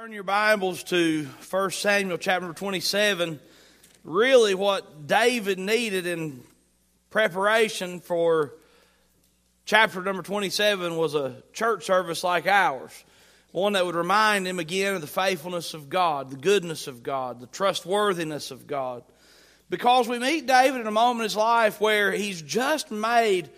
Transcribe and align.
Turn 0.00 0.12
your 0.12 0.22
Bibles 0.22 0.82
to 0.84 1.26
1 1.50 1.70
Samuel 1.72 2.16
chapter 2.16 2.50
27. 2.54 3.38
Really, 4.02 4.54
what 4.54 5.06
David 5.06 5.58
needed 5.58 6.06
in 6.06 6.42
preparation 7.10 8.00
for 8.00 8.54
chapter 9.66 10.00
number 10.00 10.22
27 10.22 10.96
was 10.96 11.14
a 11.14 11.42
church 11.52 11.84
service 11.84 12.24
like 12.24 12.46
ours. 12.46 13.04
One 13.52 13.74
that 13.74 13.84
would 13.84 13.94
remind 13.94 14.46
him 14.46 14.58
again 14.58 14.94
of 14.94 15.02
the 15.02 15.06
faithfulness 15.06 15.74
of 15.74 15.90
God, 15.90 16.30
the 16.30 16.36
goodness 16.36 16.86
of 16.86 17.02
God, 17.02 17.38
the 17.38 17.46
trustworthiness 17.48 18.50
of 18.50 18.66
God. 18.66 19.02
Because 19.68 20.08
we 20.08 20.18
meet 20.18 20.46
David 20.46 20.80
in 20.80 20.86
a 20.86 20.90
moment 20.90 21.20
in 21.20 21.24
his 21.24 21.36
life 21.36 21.78
where 21.78 22.10
he's 22.10 22.40
just 22.40 22.90
made 22.90 23.50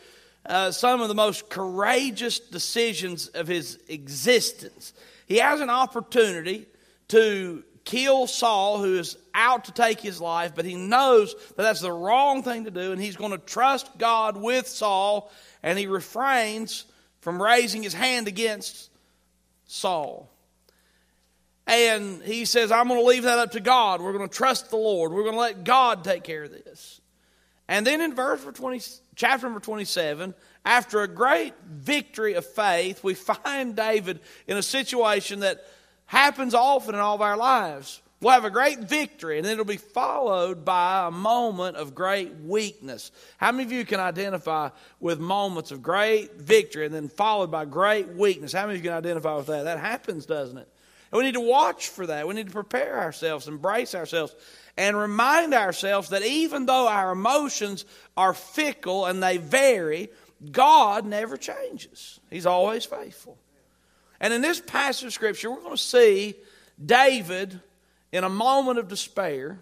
uh, 0.45 0.72
some 0.72 1.02
of 1.02 1.06
the 1.06 1.14
most 1.14 1.48
courageous 1.48 2.40
decisions 2.40 3.29
of 3.29 3.46
his 3.46 3.79
existence 3.86 4.93
he 5.33 5.39
has 5.39 5.62
an 5.62 5.71
opportunity 5.71 6.67
to 7.09 7.64
kill 7.85 8.27
Saul, 8.27 8.79
who 8.79 8.99
is 8.99 9.17
out 9.32 9.64
to 9.64 9.73
take 9.73 9.99
his 9.99 10.21
life, 10.21 10.54
but 10.54 10.67
he 10.67 10.75
knows 10.75 11.35
that 11.57 11.63
that's 11.63 11.81
the 11.81 11.90
wrong 11.90 12.43
thing 12.43 12.64
to 12.64 12.71
do, 12.71 12.93
and 12.93 13.00
he's 13.00 13.17
going 13.17 13.31
to 13.31 13.39
trust 13.39 13.96
God 13.96 14.37
with 14.37 14.68
Saul, 14.68 15.32
and 15.63 15.79
he 15.79 15.87
refrains 15.87 16.85
from 17.21 17.43
raising 17.43 17.82
his 17.82 17.95
hand 17.95 18.29
against 18.29 18.90
Saul. 19.64 20.29
And 21.67 22.23
he 22.23 22.45
says, 22.45 22.71
I'm 22.71 22.87
going 22.89 23.01
to 23.01 23.07
leave 23.07 23.23
that 23.23 23.39
up 23.39 23.53
to 23.53 23.61
God. 23.61 24.03
We're 24.03 24.12
going 24.12 24.29
to 24.29 24.37
trust 24.37 24.68
the 24.68 24.76
Lord. 24.76 25.12
We're 25.12 25.23
going 25.23 25.35
to 25.35 25.40
let 25.40 25.64
God 25.64 26.04
take 26.04 26.25
care 26.25 26.43
of 26.43 26.51
this. 26.51 27.01
And 27.68 27.87
then 27.87 28.03
in 28.03 28.14
verse 28.14 28.45
20, 28.45 28.82
chapter 29.17 29.46
number 29.46 29.61
27, 29.61 30.35
after 30.64 31.02
a 31.02 31.08
great 31.08 31.54
victory 31.66 32.34
of 32.34 32.47
faith, 32.47 33.03
we 33.03 33.14
find 33.14 33.75
David 33.75 34.20
in 34.47 34.56
a 34.56 34.62
situation 34.62 35.41
that 35.41 35.64
happens 36.06 36.55
often 36.55 36.94
in 36.94 37.00
all 37.00 37.14
of 37.14 37.22
our 37.22 37.36
lives. 37.36 38.00
We'll 38.20 38.33
have 38.33 38.44
a 38.44 38.50
great 38.50 38.78
victory, 38.78 39.39
and 39.39 39.47
it'll 39.48 39.64
be 39.64 39.77
followed 39.77 40.64
by 40.64 41.09
a 41.09 41.11
moment 41.11 41.77
of 41.77 41.92
great 41.92 42.33
weakness. 42.37 43.11
How 43.37 43.50
many 43.50 43.64
of 43.64 43.72
you 43.72 43.84
can 43.84 43.98
identify 43.98 44.69
with 45.00 45.19
moments 45.19 45.72
of 45.72 45.83
great 45.83 46.37
victory 46.37 46.87
and 46.87 46.94
then 46.94 47.09
followed 47.09 47.50
by 47.50 47.65
great 47.65 48.11
weakness? 48.11 48.53
How 48.53 48.67
many 48.67 48.78
of 48.78 48.84
you 48.84 48.91
can 48.91 48.97
identify 48.97 49.34
with 49.34 49.47
that? 49.48 49.65
That 49.65 49.81
happens, 49.81 50.25
doesn't 50.25 50.56
it? 50.56 50.69
And 51.11 51.19
we 51.19 51.25
need 51.25 51.34
to 51.34 51.41
watch 51.41 51.89
for 51.89 52.06
that. 52.06 52.28
We 52.28 52.34
need 52.34 52.47
to 52.47 52.53
prepare 52.53 53.00
ourselves, 53.00 53.48
embrace 53.48 53.92
ourselves, 53.92 54.37
and 54.77 54.97
remind 54.97 55.53
ourselves 55.53 56.11
that 56.11 56.22
even 56.22 56.67
though 56.67 56.87
our 56.87 57.11
emotions 57.11 57.84
are 58.17 58.34
fickle 58.34 59.05
and 59.05 59.20
they 59.20 59.37
vary, 59.37 60.11
God 60.51 61.07
never 61.07 61.37
changes, 61.37 62.21
He's 62.31 62.47
always 62.47 62.85
faithful. 62.85 63.39
And 64.21 64.33
in 64.33 64.41
this 64.41 64.61
passage 64.61 65.07
of 65.07 65.12
Scripture, 65.12 65.51
we're 65.51 65.61
going 65.61 65.77
to 65.77 65.83
see 65.83 66.34
David 66.84 67.61
in 68.12 68.25
a 68.25 68.29
moment 68.29 68.79
of 68.79 68.89
despair. 68.89 69.59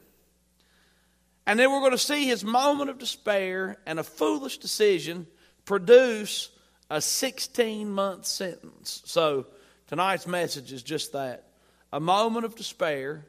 And 1.47 1.59
then 1.59 1.70
we're 1.70 1.81
going 1.81 1.92
to 1.92 1.98
see 1.98 2.27
his 2.27 2.45
moment 2.45 2.91
of 2.91 2.98
despair 2.98 3.78
and 3.87 3.98
a 3.98 4.05
foolish 4.05 4.59
decision 4.59 5.27
produce 5.64 6.50
a 6.91 7.00
16 7.00 7.91
month 7.91 8.27
sentence. 8.27 9.03
So 9.06 9.47
tonight's 9.87 10.27
message 10.27 10.72
is 10.72 10.83
just 10.83 11.12
that 11.12 11.44
a 11.92 12.00
moment 12.00 12.44
of 12.44 12.55
despair 12.55 13.25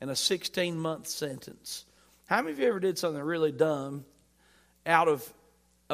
and 0.00 0.10
a 0.10 0.16
16 0.16 0.78
month 0.78 1.06
sentence. 1.06 1.84
How 2.26 2.42
many 2.42 2.52
of 2.52 2.58
you 2.58 2.66
ever 2.66 2.80
did 2.80 2.98
something 2.98 3.22
really 3.22 3.52
dumb 3.52 4.04
out 4.86 5.08
of 5.08 5.32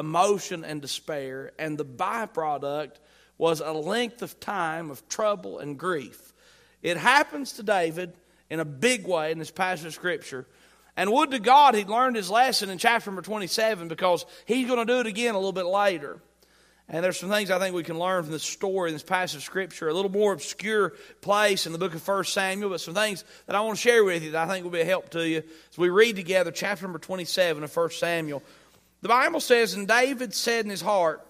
emotion 0.01 0.65
and 0.65 0.81
despair, 0.81 1.53
and 1.57 1.77
the 1.77 1.85
byproduct 1.85 2.95
was 3.37 3.61
a 3.61 3.71
length 3.71 4.21
of 4.21 4.39
time 4.39 4.91
of 4.91 5.07
trouble 5.07 5.59
and 5.59 5.79
grief. 5.79 6.33
It 6.81 6.97
happens 6.97 7.53
to 7.53 7.63
David 7.63 8.13
in 8.49 8.59
a 8.59 8.65
big 8.65 9.07
way 9.07 9.31
in 9.31 9.39
this 9.39 9.51
passage 9.51 9.85
of 9.85 9.93
Scripture. 9.93 10.45
And 10.97 11.11
would 11.11 11.31
to 11.31 11.39
God 11.39 11.73
he'd 11.73 11.87
learned 11.87 12.17
his 12.17 12.29
lesson 12.29 12.69
in 12.69 12.77
chapter 12.77 13.09
number 13.09 13.21
27 13.21 13.87
because 13.87 14.25
he's 14.45 14.67
going 14.67 14.85
to 14.85 14.93
do 14.93 14.99
it 14.99 15.07
again 15.07 15.35
a 15.35 15.37
little 15.37 15.53
bit 15.53 15.65
later. 15.65 16.19
And 16.89 17.05
there's 17.05 17.17
some 17.17 17.29
things 17.29 17.49
I 17.49 17.57
think 17.57 17.73
we 17.73 17.83
can 17.83 17.97
learn 17.97 18.23
from 18.23 18.33
this 18.33 18.43
story 18.43 18.89
in 18.89 18.95
this 18.95 19.03
passage 19.03 19.37
of 19.37 19.43
Scripture, 19.43 19.87
a 19.87 19.93
little 19.93 20.11
more 20.11 20.33
obscure 20.33 20.89
place 21.21 21.65
in 21.65 21.71
the 21.71 21.77
book 21.77 21.93
of 21.93 22.05
1 22.05 22.25
Samuel, 22.25 22.69
but 22.69 22.81
some 22.81 22.93
things 22.93 23.23
that 23.47 23.55
I 23.55 23.61
want 23.61 23.77
to 23.77 23.81
share 23.81 24.03
with 24.03 24.21
you 24.21 24.31
that 24.31 24.49
I 24.49 24.51
think 24.51 24.65
will 24.65 24.71
be 24.71 24.81
a 24.81 24.85
help 24.85 25.09
to 25.11 25.25
you 25.25 25.37
as 25.71 25.77
we 25.77 25.87
read 25.87 26.17
together 26.17 26.51
chapter 26.51 26.83
number 26.83 26.99
27 26.99 27.63
of 27.63 27.73
1 27.73 27.89
Samuel. 27.91 28.43
The 29.01 29.09
Bible 29.09 29.39
says, 29.39 29.73
And 29.73 29.87
David 29.87 30.33
said 30.33 30.65
in 30.65 30.71
his 30.71 30.81
heart, 30.81 31.25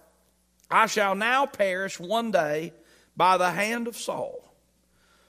I 0.69 0.85
shall 0.85 1.15
now 1.15 1.45
perish 1.45 1.99
one 1.99 2.31
day 2.31 2.73
by 3.15 3.37
the 3.37 3.51
hand 3.51 3.87
of 3.87 3.97
Saul. 3.97 4.37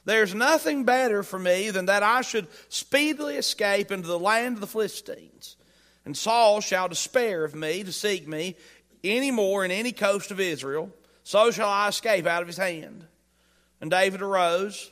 There's 0.05 0.35
nothing 0.35 0.85
better 0.85 1.23
for 1.23 1.39
me 1.39 1.71
than 1.71 1.87
that 1.87 2.03
I 2.03 2.23
should 2.23 2.49
speedily 2.69 3.37
escape 3.37 3.93
into 3.93 4.09
the 4.09 4.19
land 4.19 4.57
of 4.57 4.61
the 4.61 4.67
Philistines. 4.67 5.57
And 6.05 6.17
Saul 6.17 6.61
shall 6.61 6.89
despair 6.89 7.45
of 7.45 7.55
me 7.55 7.85
to 7.85 7.93
seek 7.93 8.27
me 8.27 8.57
any 9.05 9.31
more 9.31 9.65
in 9.65 9.71
any 9.71 9.93
coast 9.93 10.33
of 10.33 10.41
Israel. 10.41 10.91
So 11.23 11.53
shall 11.53 11.69
I 11.69 11.89
escape 11.89 12.27
out 12.27 12.43
of 12.43 12.49
his 12.49 12.57
hand. 12.57 13.07
And 13.81 13.91
David 13.91 14.23
arose, 14.23 14.91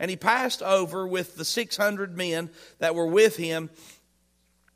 and 0.00 0.10
he 0.10 0.16
passed 0.16 0.62
over 0.62 1.06
with 1.06 1.36
the 1.36 1.44
six 1.44 1.76
hundred 1.76 2.16
men 2.16 2.50
that 2.80 2.96
were 2.96 3.06
with 3.06 3.36
him 3.36 3.70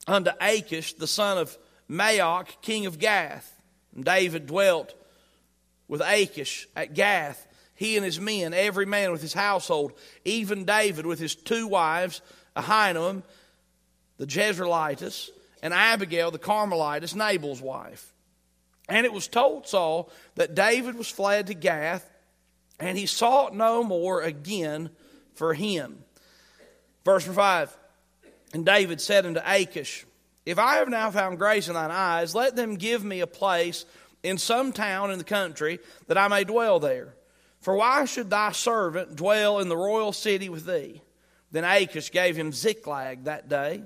unto 0.06 0.30
Achish, 0.40 0.94
the 0.94 1.06
son 1.08 1.38
of 1.38 1.56
Maoch, 1.90 2.48
king 2.62 2.86
of 2.86 2.98
Gath. 2.98 3.60
And 3.94 4.04
David 4.04 4.46
dwelt 4.46 4.94
with 5.88 6.00
Achish 6.00 6.68
at 6.74 6.94
Gath, 6.94 7.46
he 7.74 7.96
and 7.96 8.04
his 8.04 8.20
men, 8.20 8.54
every 8.54 8.86
man 8.86 9.12
with 9.12 9.20
his 9.20 9.34
household, 9.34 9.92
even 10.24 10.64
David 10.64 11.04
with 11.04 11.18
his 11.18 11.34
two 11.34 11.66
wives, 11.66 12.22
Ahinoam, 12.56 13.22
the 14.18 14.26
Jezreelitess, 14.26 15.30
and 15.62 15.74
Abigail, 15.74 16.30
the 16.30 16.38
Carmelitess, 16.38 17.14
Nabal's 17.14 17.60
wife. 17.60 18.12
And 18.88 19.06
it 19.06 19.12
was 19.12 19.28
told 19.28 19.66
Saul 19.66 20.10
that 20.34 20.54
David 20.54 20.96
was 20.96 21.08
fled 21.08 21.48
to 21.48 21.54
Gath, 21.54 22.08
and 22.78 22.96
he 22.96 23.06
sought 23.06 23.54
no 23.54 23.82
more 23.82 24.22
again 24.22 24.90
for 25.34 25.54
him. 25.54 26.04
Verse 27.04 27.24
5 27.24 27.76
And 28.54 28.66
David 28.66 29.00
said 29.00 29.26
unto 29.26 29.40
Achish, 29.44 30.04
if 30.44 30.58
I 30.58 30.76
have 30.76 30.88
now 30.88 31.10
found 31.10 31.38
grace 31.38 31.68
in 31.68 31.74
thine 31.74 31.90
eyes, 31.90 32.34
let 32.34 32.56
them 32.56 32.76
give 32.76 33.04
me 33.04 33.20
a 33.20 33.26
place 33.26 33.84
in 34.22 34.38
some 34.38 34.72
town 34.72 35.10
in 35.10 35.18
the 35.18 35.24
country 35.24 35.78
that 36.06 36.18
I 36.18 36.28
may 36.28 36.44
dwell 36.44 36.80
there. 36.80 37.14
For 37.60 37.76
why 37.76 38.04
should 38.06 38.30
thy 38.30 38.52
servant 38.52 39.14
dwell 39.14 39.60
in 39.60 39.68
the 39.68 39.76
royal 39.76 40.12
city 40.12 40.48
with 40.48 40.66
thee? 40.66 41.00
Then 41.52 41.64
Achish 41.64 42.10
gave 42.10 42.36
him 42.36 42.52
Ziklag 42.52 43.24
that 43.24 43.48
day. 43.48 43.82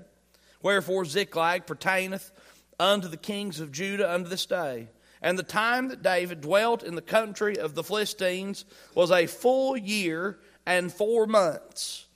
Wherefore 0.63 1.05
Ziklag 1.05 1.67
pertaineth 1.67 2.33
unto 2.81 3.09
the 3.09 3.17
kings 3.17 3.61
of 3.61 3.73
Judah 3.73 4.11
unto 4.11 4.29
this 4.29 4.47
day. 4.47 4.89
And 5.21 5.39
the 5.39 5.43
time 5.43 5.89
that 5.89 6.03
David 6.03 6.41
dwelt 6.41 6.83
in 6.83 6.95
the 6.95 7.03
country 7.03 7.59
of 7.59 7.75
the 7.75 7.83
Philistines 7.83 8.65
was 8.95 9.11
a 9.11 9.27
full 9.27 9.77
year 9.77 10.39
and 10.65 10.93
four 10.93 11.27
months. 11.27 12.07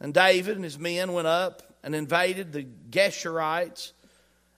And 0.00 0.12
David 0.12 0.56
and 0.56 0.64
his 0.64 0.78
men 0.78 1.12
went 1.12 1.28
up 1.28 1.62
and 1.82 1.94
invaded 1.94 2.52
the 2.52 2.66
Geshurites 2.90 3.92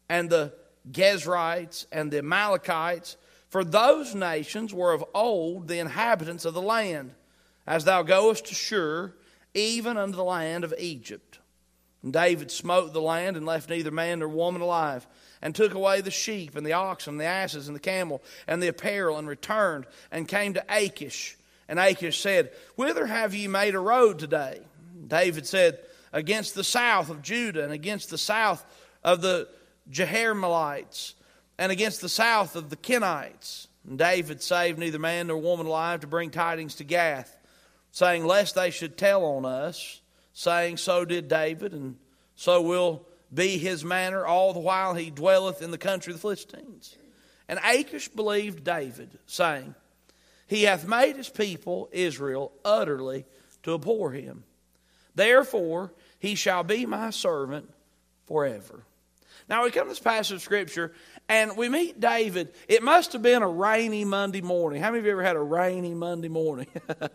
and 0.09 0.29
the 0.29 0.53
Gezrites 0.91 1.87
and 1.91 2.11
the 2.11 2.19
Amalekites, 2.19 3.17
for 3.49 3.65
those 3.65 4.15
nations 4.15 4.75
were 4.75 4.93
of 4.93 5.05
old 5.15 5.69
the 5.69 5.79
inhabitants 5.79 6.45
of 6.45 6.55
the 6.55 6.63
land, 6.63 7.13
as 7.67 7.85
thou 7.85 8.03
goest 8.03 8.47
to 8.47 8.55
Shur, 8.55 9.15
even 9.55 9.97
unto 9.97 10.17
the 10.17 10.25
land 10.25 10.65
of 10.65 10.75
Egypt. 10.79 11.39
And 12.03 12.13
David 12.13 12.51
smote 12.51 12.93
the 12.93 13.01
land 13.01 13.37
and 13.37 13.47
left 13.47 13.71
neither 13.71 13.91
man 13.91 14.19
nor 14.19 14.29
woman 14.29 14.61
alive, 14.61 15.07
and 15.41 15.55
took 15.55 15.73
away 15.73 16.01
the 16.01 16.11
sheep 16.11 16.57
and 16.57 16.67
the 16.67 16.73
oxen 16.75 17.15
and 17.15 17.21
the 17.21 17.25
asses 17.25 17.69
and 17.69 17.75
the 17.75 17.81
camel 17.81 18.23
and 18.47 18.63
the 18.63 18.69
apparel, 18.69 19.17
and 19.17 19.27
returned 19.27 19.87
and 20.11 20.29
came 20.29 20.55
to 20.55 20.65
Achish. 20.69 21.37
And 21.67 21.79
Achish 21.79 22.21
said, 22.21 22.53
Whither 22.77 23.07
have 23.07 23.35
ye 23.35 23.49
made 23.49 23.75
a 23.75 23.81
road 23.81 24.19
today? 24.19 24.61
David 25.07 25.47
said, 25.47 25.79
against 26.15 26.55
the 26.55 26.65
south 26.65 27.11
of 27.11 27.21
Judah 27.21 27.65
and 27.65 27.73
against 27.73 28.09
the 28.09 28.17
south 28.17 28.65
of 29.03 29.21
the 29.21 29.49
Jerahmeelites 29.91 31.15
and 31.59 31.71
against 31.71 32.01
the 32.01 32.09
south 32.09 32.57
of 32.57 32.71
the 32.71 32.77
Kenites. 32.77 33.67
And 33.87 33.99
David 33.99 34.41
saved 34.41 34.79
neither 34.79 34.99
man 34.99 35.27
nor 35.27 35.37
woman 35.37 35.67
alive 35.67 36.01
to 36.01 36.07
bring 36.07 36.31
tidings 36.31 36.77
to 36.77 36.85
Gath, 36.85 37.37
saying, 37.91 38.25
Lest 38.25 38.55
they 38.55 38.71
should 38.71 38.97
tell 38.97 39.25
on 39.25 39.45
us, 39.45 40.01
saying, 40.33 40.79
So 40.79 41.05
did 41.05 41.29
David, 41.29 41.75
and 41.75 41.97
so 42.37 42.63
will 42.63 43.07
be 43.33 43.59
his 43.59 43.85
manner 43.85 44.25
all 44.25 44.53
the 44.53 44.61
while 44.61 44.95
he 44.95 45.11
dwelleth 45.11 45.61
in 45.61 45.73
the 45.73 45.79
country 45.79 46.13
of 46.13 46.17
the 46.17 46.23
Philistines. 46.23 46.97
And 47.49 47.59
Achish 47.63 48.09
believed 48.09 48.65
David, 48.65 49.19
saying, 49.27 49.75
He 50.47 50.63
hath 50.63 50.87
made 50.87 51.17
his 51.17 51.29
people, 51.29 51.89
Israel, 51.93 52.53
utterly 52.65 53.27
to 53.65 53.75
abhor 53.75 54.13
him. 54.13 54.45
Therefore, 55.15 55.93
he 56.25 56.35
shall 56.35 56.63
be 56.63 56.87
my 56.87 57.11
servant 57.11 57.71
forever. 58.27 58.83
Now 59.49 59.65
we 59.65 59.71
come 59.71 59.85
to 59.85 59.91
this 59.91 60.01
passage 60.01 60.37
of 60.37 60.43
Scripture 60.43 60.93
and 61.29 61.57
we 61.57 61.69
meet 61.69 62.01
David. 62.01 62.55
It 62.67 62.83
must 62.83 63.13
have 63.13 63.21
been 63.21 63.43
a 63.43 63.49
rainy 63.49 64.07
Monday 64.07 64.41
morning. 64.41 64.81
How 64.81 64.89
many 64.89 65.01
of 65.01 65.05
you 65.05 65.13
ever 65.13 65.23
had 65.23 65.37
a 65.37 65.43
rainy 65.43 65.93
Monday 65.93 66.29
morning? 66.29 66.69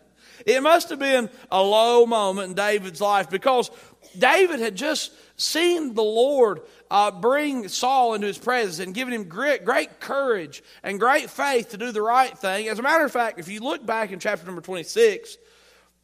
It 0.46 0.64
must 0.64 0.90
have 0.90 1.00
been 1.00 1.30
a 1.52 1.62
low 1.62 2.06
moment 2.06 2.50
in 2.50 2.54
David's 2.54 3.02
life 3.02 3.30
because 3.30 3.70
David 4.18 4.60
had 4.60 4.76
just 4.76 5.12
seen 5.38 5.94
the 5.94 6.04
Lord 6.04 6.62
uh, 6.90 7.12
bring 7.12 7.68
Saul 7.68 8.14
into 8.14 8.28
his 8.28 8.38
presence 8.38 8.80
and 8.80 8.94
giving 8.94 9.14
him 9.14 9.26
great, 9.26 9.66
great 9.66 10.00
courage 10.00 10.64
and 10.84 11.00
great 11.00 11.30
faith 11.30 11.70
to 11.70 11.78
do 11.78 11.92
the 11.92 12.02
right 12.02 12.38
thing. 12.38 12.68
As 12.70 12.80
a 12.80 12.82
matter 12.82 13.06
of 13.06 13.12
fact, 13.12 13.40
if 13.40 13.50
you 13.50 13.60
look 13.60 13.86
back 13.86 14.12
in 14.12 14.20
chapter 14.20 14.46
number 14.46 14.62
26, 14.62 15.38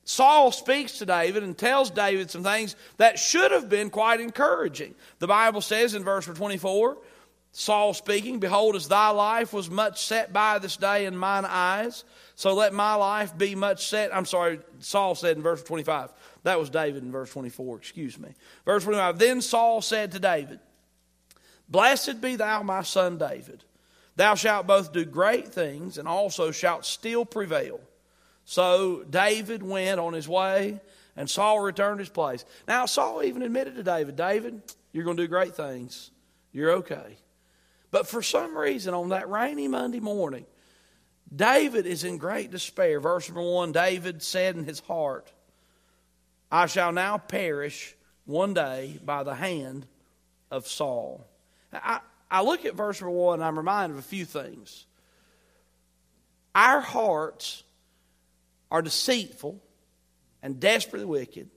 Saul 0.05 0.51
speaks 0.51 0.99
to 0.99 1.05
David 1.05 1.41
and 1.43 1.57
tells 1.57 1.89
David 1.89 2.29
some 2.29 2.43
things 2.43 2.75
that 2.97 3.17
should 3.17 3.51
have 3.51 3.69
been 3.69 3.89
quite 3.89 4.19
encouraging. 4.19 4.93
The 5.17 5.27
Bible 5.27 5.61
says 5.61 5.95
in 5.95 6.03
verse 6.03 6.25
24, 6.25 6.97
Saul 7.51 7.93
speaking, 7.95 8.39
Behold, 8.39 8.75
as 8.75 8.87
thy 8.87 9.09
life 9.09 9.51
was 9.51 9.69
much 9.69 10.05
set 10.05 10.31
by 10.31 10.59
this 10.59 10.77
day 10.77 11.05
in 11.05 11.17
mine 11.17 11.45
eyes, 11.45 12.03
so 12.35 12.53
let 12.53 12.71
my 12.71 12.93
life 12.93 13.35
be 13.35 13.55
much 13.55 13.87
set. 13.87 14.15
I'm 14.15 14.25
sorry, 14.25 14.59
Saul 14.79 15.15
said 15.15 15.37
in 15.37 15.43
verse 15.43 15.63
25. 15.63 16.13
That 16.43 16.59
was 16.59 16.69
David 16.69 17.01
in 17.01 17.11
verse 17.11 17.31
24, 17.31 17.77
excuse 17.77 18.19
me. 18.19 18.29
Verse 18.63 18.83
25 18.83 19.17
Then 19.17 19.41
Saul 19.41 19.81
said 19.81 20.11
to 20.11 20.19
David, 20.19 20.59
Blessed 21.67 22.21
be 22.21 22.35
thou, 22.35 22.61
my 22.61 22.83
son 22.83 23.17
David. 23.17 23.63
Thou 24.17 24.35
shalt 24.35 24.67
both 24.67 24.93
do 24.93 25.03
great 25.03 25.47
things, 25.47 25.97
and 25.97 26.07
also 26.07 26.51
shalt 26.51 26.85
still 26.85 27.25
prevail. 27.25 27.79
So 28.45 29.03
David 29.09 29.63
went 29.63 29.99
on 29.99 30.13
his 30.13 30.27
way, 30.27 30.79
and 31.15 31.29
Saul 31.29 31.59
returned 31.59 31.97
to 31.97 32.03
his 32.03 32.09
place. 32.09 32.45
Now, 32.67 32.85
Saul 32.85 33.23
even 33.23 33.41
admitted 33.41 33.75
to 33.75 33.83
David, 33.83 34.15
David, 34.15 34.61
you're 34.93 35.03
going 35.03 35.17
to 35.17 35.23
do 35.23 35.27
great 35.27 35.55
things. 35.55 36.11
You're 36.51 36.71
okay. 36.73 37.17
But 37.91 38.07
for 38.07 38.21
some 38.21 38.57
reason, 38.57 38.93
on 38.93 39.09
that 39.09 39.29
rainy 39.29 39.67
Monday 39.67 39.99
morning, 39.99 40.45
David 41.33 41.85
is 41.85 42.03
in 42.03 42.17
great 42.17 42.51
despair. 42.51 42.99
Verse 42.99 43.27
number 43.27 43.41
one 43.41 43.71
David 43.71 44.21
said 44.21 44.55
in 44.55 44.63
his 44.63 44.79
heart, 44.81 45.31
I 46.51 46.67
shall 46.67 46.91
now 46.91 47.17
perish 47.17 47.95
one 48.25 48.53
day 48.53 48.99
by 49.03 49.23
the 49.23 49.35
hand 49.35 49.87
of 50.51 50.67
Saul. 50.67 51.25
I, 51.73 51.99
I 52.29 52.43
look 52.43 52.65
at 52.65 52.75
verse 52.75 53.01
number 53.01 53.15
one 53.15 53.39
and 53.39 53.43
I'm 53.43 53.57
reminded 53.57 53.97
of 53.97 53.99
a 53.99 54.07
few 54.07 54.25
things. 54.25 54.85
Our 56.53 56.79
hearts 56.79 57.63
are 58.75 58.81
deceitful 58.81 59.57
and 60.43 60.59
desperately 60.59 61.05
wicked. 61.05 61.49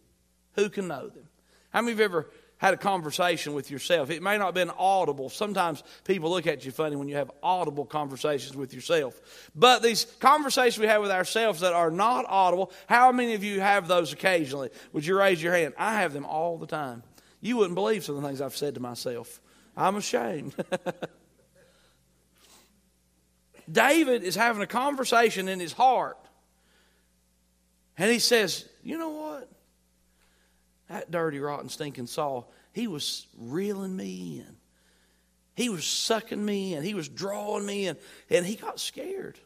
Who 0.53 0.71
can 0.71 0.87
know 0.87 1.09
them? 1.09 1.25
How 1.71 1.83
many 1.83 1.95
of 1.95 1.99
you 1.99 2.05
ever 2.05 2.31
had 2.59 2.75
a 2.75 2.77
conversation 2.77 3.55
with 3.55 3.73
yourself? 3.73 4.11
It 4.11 4.23
may 4.23 4.39
not 4.39 4.47
have 4.47 4.55
been 4.55 4.71
audible. 4.71 5.29
Sometimes 5.29 5.83
people 6.05 6.31
look 6.31 6.47
at 6.47 6.65
you 6.65 6.71
funny 6.71 6.95
when 6.95 7.09
you 7.09 7.17
have 7.17 7.33
audible 7.43 7.85
conversations 7.85 8.57
with 8.57 8.73
yourself. 8.73 9.51
But 9.57 9.83
these 9.83 10.05
conversations 10.21 10.79
we 10.79 10.87
have 10.87 11.03
with 11.03 11.11
ourselves 11.11 11.59
that 11.59 11.73
are 11.73 11.91
not 11.91 12.25
audible, 12.29 12.71
how 12.87 13.11
many 13.11 13.35
of 13.35 13.43
you 13.43 13.61
have 13.61 13.89
those 13.89 14.13
occasionally? 14.13 14.71
Would 14.93 15.05
you 15.05 15.19
raise 15.19 15.43
your 15.43 15.55
hand? 15.55 15.75
I 15.77 15.95
have 15.95 16.13
them 16.13 16.25
all 16.25 16.57
the 16.57 16.69
time. 16.69 17.03
You 17.41 17.57
wouldn't 17.57 17.75
believe 17.75 18.05
some 18.05 18.15
of 18.15 18.23
the 18.23 18.29
things 18.29 18.41
I've 18.41 18.57
said 18.57 18.75
to 18.75 18.81
myself. 18.81 19.41
I'm 19.77 19.97
ashamed. 19.97 20.55
David 23.71 24.23
is 24.23 24.37
having 24.37 24.63
a 24.63 24.69
conversation 24.69 25.49
in 25.49 25.59
his 25.59 25.73
heart. 25.73 26.17
And 27.99 28.11
he 28.11 28.21
says, 28.21 28.67
You 28.83 28.97
know 28.97 29.11
what? 29.11 29.51
That 30.89 31.11
dirty, 31.11 31.41
rotten, 31.41 31.69
stinking 31.69 32.07
Saul, 32.07 32.51
he 32.73 32.87
was 32.87 33.27
reeling 33.37 33.95
me 33.95 34.45
in. 34.47 34.57
He 35.55 35.69
was 35.69 35.85
sucking 35.85 36.43
me 36.43 36.75
in. 36.75 36.85
He 36.85 36.95
was 36.95 37.09
drawing 37.09 37.67
me 37.67 37.89
in. 37.89 37.97
And 38.31 38.47
he 38.47 38.55
got 38.55 38.79
scared. 38.79 39.39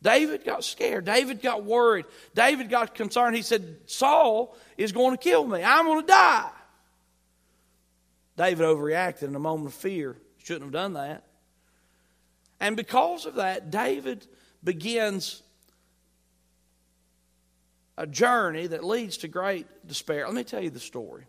David 0.00 0.44
got 0.44 0.64
scared. 0.64 1.04
David 1.04 1.42
got 1.42 1.64
worried. 1.64 2.06
David 2.34 2.70
got 2.70 2.94
concerned. 2.94 3.36
He 3.36 3.42
said, 3.42 3.76
Saul 3.86 4.56
is 4.78 4.92
going 4.92 5.16
to 5.16 5.22
kill 5.22 5.44
me. 5.44 5.62
I'm 5.62 5.84
going 5.84 6.00
to 6.00 6.06
die. 6.06 6.50
David 8.36 8.64
overreacted 8.64 9.24
in 9.24 9.34
a 9.34 9.40
moment 9.40 9.66
of 9.66 9.74
fear. 9.74 10.16
Shouldn't 10.38 10.66
have 10.66 10.72
done 10.72 10.94
that. 10.94 11.24
And 12.60 12.76
because 12.76 13.26
of 13.26 13.34
that, 13.34 13.70
David 13.70 14.26
begins 14.62 15.42
a 18.00 18.06
journey 18.06 18.66
that 18.66 18.82
leads 18.82 19.18
to 19.18 19.28
great 19.28 19.66
despair. 19.86 20.24
Let 20.24 20.34
me 20.34 20.42
tell 20.42 20.62
you 20.62 20.70
the 20.70 20.80
story. 20.80 21.26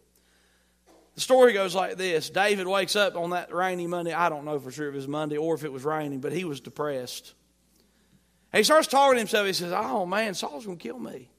The 1.15 1.21
story 1.21 1.51
goes 1.51 1.75
like 1.75 1.97
this 1.97 2.29
David 2.29 2.65
wakes 2.65 2.95
up 2.95 3.17
on 3.17 3.31
that 3.31 3.53
rainy 3.53 3.87
Monday. 3.87 4.13
I 4.13 4.29
don't 4.29 4.45
know 4.45 4.57
for 4.57 4.71
sure 4.71 4.87
if 4.87 4.93
it 4.93 4.95
was 4.95 5.07
Monday 5.07 5.35
or 5.35 5.53
if 5.53 5.65
it 5.65 5.71
was 5.73 5.83
raining, 5.83 6.21
but 6.21 6.31
he 6.31 6.45
was 6.45 6.61
depressed. 6.61 7.33
And 8.53 8.59
he 8.59 8.63
starts 8.63 8.87
talking 8.87 9.15
to 9.15 9.19
himself. 9.19 9.47
He 9.47 9.53
says, 9.53 9.73
Oh 9.75 10.05
man, 10.05 10.33
Saul's 10.33 10.65
going 10.65 10.77
to 10.77 10.81
kill 10.83 10.97
me. 10.97 11.29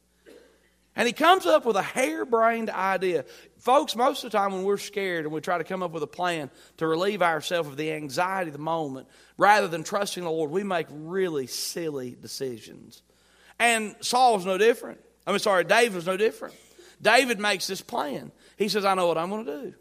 And 0.95 1.07
he 1.07 1.15
comes 1.15 1.47
up 1.47 1.65
with 1.65 1.77
a 1.77 1.83
harebrained 1.83 2.69
idea. 2.69 3.25
Folks, 3.57 3.97
most 3.97 4.25
of 4.25 4.31
the 4.31 4.37
time 4.37 4.53
when 4.53 4.65
we're 4.65 4.77
scared 4.77 5.25
and 5.25 5.33
we 5.33 5.41
try 5.41 5.57
to 5.57 5.65
come 5.65 5.83
up 5.83 5.93
with 5.93 6.03
a 6.03 6.07
plan 6.07 6.51
to 6.77 6.87
relieve 6.87 7.23
ourselves 7.23 7.71
of 7.71 7.79
the 7.79 7.93
anxiety 7.93 8.51
of 8.51 8.53
the 8.53 8.63
moment, 8.63 9.09
rather 9.39 9.69
than 9.69 9.85
trusting 9.85 10.23
the 10.23 10.31
Lord, 10.31 10.51
we 10.51 10.63
make 10.63 10.89
really 10.91 11.47
silly 11.47 12.15
decisions. 12.21 13.01
And 13.59 13.97
Saul's 14.01 14.45
no 14.45 14.59
different. 14.59 15.01
I 15.27 15.31
mean, 15.31 15.39
sorry, 15.39 15.65
David 15.65 16.05
no 16.07 16.17
different. 16.17 16.55
David 17.01 17.41
makes 17.41 17.67
this 17.67 17.81
plan. 17.81 18.31
He 18.57 18.69
says, 18.69 18.85
I 18.85 18.95
know 18.95 19.07
what 19.07 19.19
I'm 19.19 19.31
going 19.31 19.45
to 19.45 19.63
do. 19.63 19.75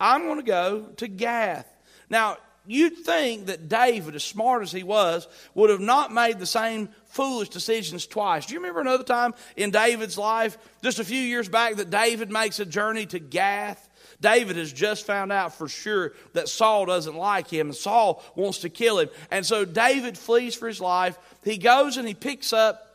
I'm 0.00 0.22
going 0.22 0.38
to 0.38 0.44
go 0.44 0.80
to 0.96 1.08
Gath. 1.08 1.66
Now, 2.08 2.38
you'd 2.66 2.98
think 2.98 3.46
that 3.46 3.68
David, 3.68 4.14
as 4.14 4.24
smart 4.24 4.62
as 4.62 4.72
he 4.72 4.82
was, 4.82 5.28
would 5.54 5.70
have 5.70 5.80
not 5.80 6.12
made 6.12 6.38
the 6.38 6.46
same 6.46 6.88
foolish 7.06 7.50
decisions 7.50 8.06
twice. 8.06 8.46
Do 8.46 8.54
you 8.54 8.60
remember 8.60 8.80
another 8.80 9.04
time 9.04 9.34
in 9.56 9.70
David's 9.70 10.16
life, 10.16 10.56
just 10.82 10.98
a 10.98 11.04
few 11.04 11.20
years 11.20 11.48
back, 11.48 11.76
that 11.76 11.90
David 11.90 12.30
makes 12.30 12.58
a 12.58 12.64
journey 12.64 13.06
to 13.06 13.18
Gath? 13.18 13.88
David 14.20 14.56
has 14.56 14.72
just 14.72 15.04
found 15.04 15.32
out 15.32 15.54
for 15.54 15.68
sure 15.68 16.12
that 16.32 16.48
Saul 16.48 16.86
doesn't 16.86 17.16
like 17.16 17.48
him, 17.48 17.68
and 17.68 17.76
Saul 17.76 18.22
wants 18.36 18.58
to 18.58 18.68
kill 18.68 18.98
him. 19.00 19.08
And 19.30 19.44
so 19.44 19.64
David 19.64 20.16
flees 20.16 20.54
for 20.54 20.68
his 20.68 20.80
life. 20.80 21.18
He 21.44 21.58
goes 21.58 21.96
and 21.96 22.06
he 22.06 22.14
picks 22.14 22.52
up 22.52 22.91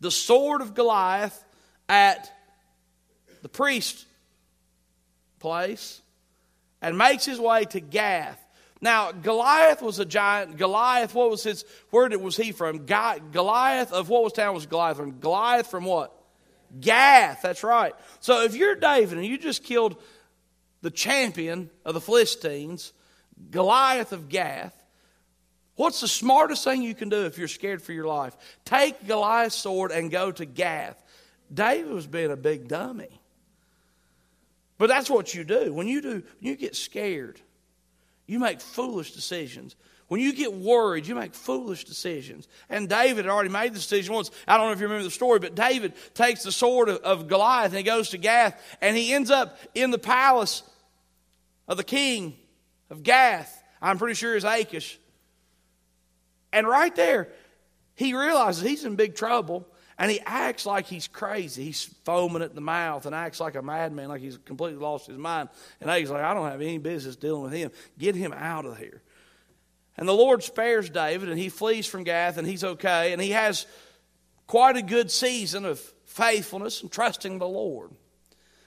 the 0.00 0.10
sword 0.10 0.60
of 0.60 0.74
Goliath 0.74 1.44
at 1.88 2.32
the 3.42 3.48
priest 3.48 4.04
place 5.38 6.00
and 6.82 6.98
makes 6.98 7.24
his 7.24 7.38
way 7.38 7.64
to 7.66 7.80
Gath. 7.80 8.42
Now, 8.80 9.10
Goliath 9.12 9.80
was 9.82 9.98
a 9.98 10.04
giant. 10.04 10.58
Goliath, 10.58 11.14
what 11.14 11.30
was 11.30 11.42
his, 11.42 11.64
where 11.90 12.08
did, 12.08 12.20
was 12.20 12.36
he 12.36 12.52
from? 12.52 12.84
Goliath 12.86 13.92
of 13.92 14.08
what 14.08 14.22
was 14.22 14.32
town 14.32 14.54
was 14.54 14.66
Goliath 14.66 14.98
from? 14.98 15.18
Goliath 15.18 15.68
from 15.68 15.84
what? 15.84 16.12
Gath, 16.78 17.42
that's 17.42 17.62
right. 17.62 17.94
So 18.20 18.42
if 18.42 18.54
you're 18.54 18.74
David 18.74 19.16
and 19.18 19.26
you 19.26 19.38
just 19.38 19.64
killed 19.64 19.96
the 20.82 20.90
champion 20.90 21.70
of 21.84 21.94
the 21.94 22.00
Philistines, 22.00 22.92
Goliath 23.50 24.12
of 24.12 24.28
Gath, 24.28 24.74
what's 25.76 26.00
the 26.00 26.08
smartest 26.08 26.64
thing 26.64 26.82
you 26.82 26.94
can 26.94 27.08
do 27.08 27.24
if 27.24 27.38
you're 27.38 27.48
scared 27.48 27.80
for 27.80 27.92
your 27.92 28.06
life? 28.06 28.36
Take 28.64 29.06
Goliath's 29.06 29.54
sword 29.54 29.92
and 29.92 30.10
go 30.10 30.32
to 30.32 30.44
Gath. 30.44 31.02
David 31.52 31.92
was 31.92 32.06
being 32.06 32.32
a 32.32 32.36
big 32.36 32.68
dummy. 32.68 33.20
But 34.78 34.88
that's 34.88 35.08
what 35.08 35.34
you 35.34 35.44
do. 35.44 35.72
When 35.72 35.86
you 35.86 36.02
do, 36.02 36.10
when 36.10 36.22
you 36.40 36.56
get 36.56 36.76
scared, 36.76 37.40
you 38.26 38.38
make 38.38 38.60
foolish 38.60 39.12
decisions. 39.12 39.76
When 40.08 40.20
you 40.20 40.32
get 40.32 40.52
worried, 40.52 41.06
you 41.06 41.14
make 41.14 41.34
foolish 41.34 41.84
decisions. 41.84 42.46
And 42.68 42.88
David 42.88 43.24
had 43.24 43.32
already 43.32 43.48
made 43.48 43.72
the 43.72 43.78
decision 43.78 44.14
once. 44.14 44.30
I 44.46 44.56
don't 44.56 44.66
know 44.66 44.72
if 44.72 44.78
you 44.78 44.86
remember 44.86 45.04
the 45.04 45.10
story, 45.10 45.38
but 45.38 45.54
David 45.54 45.94
takes 46.14 46.42
the 46.44 46.52
sword 46.52 46.88
of, 46.88 46.98
of 46.98 47.26
Goliath 47.26 47.70
and 47.70 47.78
he 47.78 47.82
goes 47.82 48.10
to 48.10 48.18
Gath 48.18 48.60
and 48.80 48.96
he 48.96 49.12
ends 49.12 49.30
up 49.30 49.58
in 49.74 49.90
the 49.90 49.98
palace 49.98 50.62
of 51.66 51.76
the 51.76 51.84
king 51.84 52.36
of 52.90 53.02
Gath. 53.02 53.62
I'm 53.82 53.98
pretty 53.98 54.14
sure 54.14 54.36
it's 54.36 54.44
Achish. 54.44 54.98
And 56.56 56.66
right 56.66 56.96
there, 56.96 57.28
he 57.96 58.14
realizes 58.14 58.62
he's 58.62 58.86
in 58.86 58.96
big 58.96 59.14
trouble 59.14 59.68
and 59.98 60.10
he 60.10 60.20
acts 60.24 60.64
like 60.64 60.86
he's 60.86 61.06
crazy. 61.06 61.64
He's 61.64 61.84
foaming 62.06 62.40
at 62.40 62.54
the 62.54 62.62
mouth 62.62 63.04
and 63.04 63.14
acts 63.14 63.40
like 63.40 63.56
a 63.56 63.62
madman, 63.62 64.08
like 64.08 64.22
he's 64.22 64.38
completely 64.38 64.80
lost 64.80 65.06
his 65.06 65.18
mind. 65.18 65.50
And 65.82 65.90
he's 65.90 66.08
like, 66.08 66.22
I 66.22 66.32
don't 66.32 66.50
have 66.50 66.62
any 66.62 66.78
business 66.78 67.14
dealing 67.14 67.42
with 67.42 67.52
him. 67.52 67.72
Get 67.98 68.14
him 68.14 68.32
out 68.32 68.64
of 68.64 68.78
here. 68.78 69.02
And 69.98 70.08
the 70.08 70.14
Lord 70.14 70.42
spares 70.42 70.88
David, 70.88 71.28
and 71.28 71.38
he 71.38 71.50
flees 71.50 71.86
from 71.86 72.04
Gath, 72.04 72.38
and 72.38 72.48
he's 72.48 72.64
okay. 72.64 73.12
And 73.12 73.20
he 73.20 73.32
has 73.32 73.66
quite 74.46 74.78
a 74.78 74.82
good 74.82 75.10
season 75.10 75.66
of 75.66 75.78
faithfulness 76.06 76.80
and 76.80 76.90
trusting 76.90 77.38
the 77.38 77.48
Lord. 77.48 77.90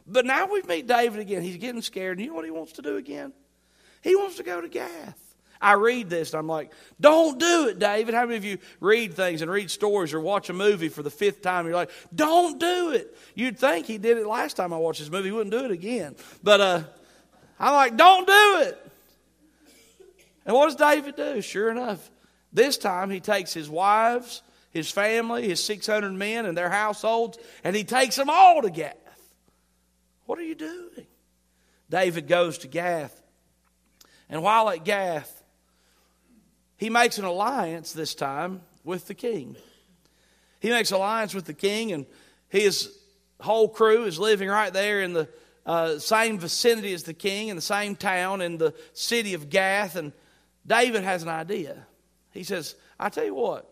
But 0.05 0.27
now 0.27 0.51
we 0.51 0.62
meet 0.62 0.86
David 0.86 1.22
again. 1.22 1.41
He's 1.41 1.58
getting 1.58 1.81
scared. 1.81 2.17
And 2.17 2.25
you 2.25 2.31
know 2.31 2.36
what 2.36 2.46
he 2.46 2.51
wants 2.51 2.74
to 2.74 2.84
do 2.84 2.98
again? 2.98 3.34
He 4.03 4.15
wants 4.15 4.38
to 4.38 4.43
go 4.43 4.62
to 4.62 4.69
Gath. 4.69 5.28
I 5.61 5.73
read 5.73 6.09
this 6.09 6.33
I'm 6.33 6.47
like, 6.47 6.71
don't 7.01 7.37
do 7.37 7.67
it, 7.67 7.79
David. 7.79 8.13
How 8.13 8.25
many 8.25 8.37
of 8.37 8.45
you 8.45 8.59
read 8.79 9.13
things 9.13 9.41
and 9.41 9.51
read 9.51 9.69
stories 9.69 10.13
or 10.13 10.19
watch 10.19 10.49
a 10.49 10.53
movie 10.53 10.89
for 10.89 11.03
the 11.03 11.09
fifth 11.09 11.41
time? 11.41 11.65
You're 11.65 11.75
like, 11.75 11.91
don't 12.15 12.59
do 12.59 12.91
it. 12.91 13.17
You'd 13.35 13.59
think 13.59 13.85
he 13.85 13.97
did 13.97 14.17
it 14.17 14.25
last 14.25 14.55
time 14.55 14.71
I 14.73 14.77
watched 14.77 14.99
this 14.99 15.09
movie. 15.09 15.29
He 15.29 15.31
wouldn't 15.31 15.51
do 15.51 15.65
it 15.65 15.71
again. 15.71 16.15
But 16.41 16.61
uh, 16.61 16.83
I'm 17.59 17.73
like, 17.73 17.97
don't 17.97 18.25
do 18.25 18.67
it. 18.67 18.91
And 20.45 20.55
what 20.55 20.65
does 20.65 20.75
David 20.75 21.15
do? 21.15 21.41
Sure 21.41 21.69
enough, 21.69 22.09
this 22.53 22.77
time 22.77 23.09
he 23.09 23.19
takes 23.19 23.53
his 23.53 23.69
wives, 23.69 24.41
his 24.71 24.89
family, 24.89 25.47
his 25.47 25.63
600 25.63 26.11
men, 26.11 26.45
and 26.45 26.57
their 26.57 26.69
households, 26.69 27.37
and 27.63 27.75
he 27.75 27.83
takes 27.83 28.15
them 28.15 28.29
all 28.29 28.61
to 28.61 28.69
Gath. 28.69 28.95
What 30.25 30.39
are 30.39 30.43
you 30.43 30.55
doing? 30.55 31.05
David 31.89 32.27
goes 32.27 32.59
to 32.59 32.67
Gath. 32.67 33.21
And 34.29 34.41
while 34.43 34.69
at 34.69 34.85
Gath, 34.85 35.38
he 36.79 36.89
makes 36.89 37.17
an 37.17 37.25
alliance 37.25 37.91
this 37.91 38.15
time 38.15 38.62
with 38.86 39.07
the 39.07 39.13
king. 39.13 39.57
He 40.62 40.69
makes 40.69 40.91
alliance 40.91 41.33
with 41.33 41.43
the 41.43 41.53
king, 41.53 41.91
and 41.91 42.05
his 42.48 42.98
whole 43.41 43.67
crew 43.67 44.05
is 44.05 44.17
living 44.17 44.48
right 44.48 44.71
there 44.71 45.01
in 45.01 45.12
the 45.12 45.27
uh, 45.65 46.00
same 46.00 46.39
vicinity 46.39 46.93
as 46.93 47.03
the 47.03 47.13
king, 47.13 47.50
in 47.50 47.57
the 47.57 47.62
same 47.62 47.98
town, 47.98 48.41
in 48.41 48.57
the 48.57 48.74
city 48.93 49.33
of 49.33 49.50
Gath. 49.50 49.98
And 49.98 50.13
David 50.65 51.03
has 51.03 51.21
an 51.21 51.27
idea. 51.27 51.86
He 52.31 52.43
says, 52.43 52.75
I 52.98 53.09
tell 53.09 53.25
you 53.25 53.36
what, 53.36 53.69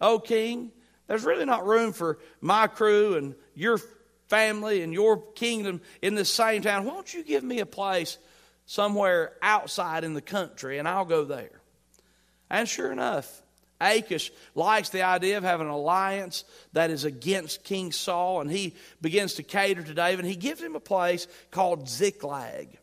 O 0.00 0.20
king, 0.20 0.70
there's 1.08 1.24
really 1.24 1.46
not 1.46 1.66
room 1.66 1.92
for 1.92 2.20
my 2.40 2.68
crew 2.68 3.16
and 3.16 3.34
your 3.56 3.80
family 4.28 4.82
and 4.82 4.92
your 4.92 5.20
kingdom 5.32 5.80
in 6.00 6.14
this 6.14 6.30
same 6.30 6.62
town. 6.62 6.84
Why 6.84 6.94
don't 6.94 7.12
you 7.12 7.24
give 7.24 7.42
me 7.42 7.58
a 7.58 7.66
place 7.66 8.18
somewhere 8.66 9.32
outside 9.42 10.04
in 10.04 10.14
the 10.14 10.22
country 10.22 10.78
and 10.78 10.86
I'll 10.86 11.04
go 11.04 11.24
there? 11.24 11.57
And 12.50 12.68
sure 12.68 12.92
enough, 12.92 13.42
Achish 13.80 14.32
likes 14.54 14.88
the 14.88 15.02
idea 15.02 15.38
of 15.38 15.44
having 15.44 15.66
an 15.66 15.72
alliance 15.72 16.44
that 16.72 16.90
is 16.90 17.04
against 17.04 17.64
King 17.64 17.92
Saul, 17.92 18.40
and 18.40 18.50
he 18.50 18.74
begins 19.00 19.34
to 19.34 19.42
cater 19.42 19.82
to 19.82 19.94
David. 19.94 20.24
He 20.24 20.36
gives 20.36 20.60
him 20.60 20.74
a 20.74 20.80
place 20.80 21.28
called 21.50 21.88
Ziklag. 21.88 22.78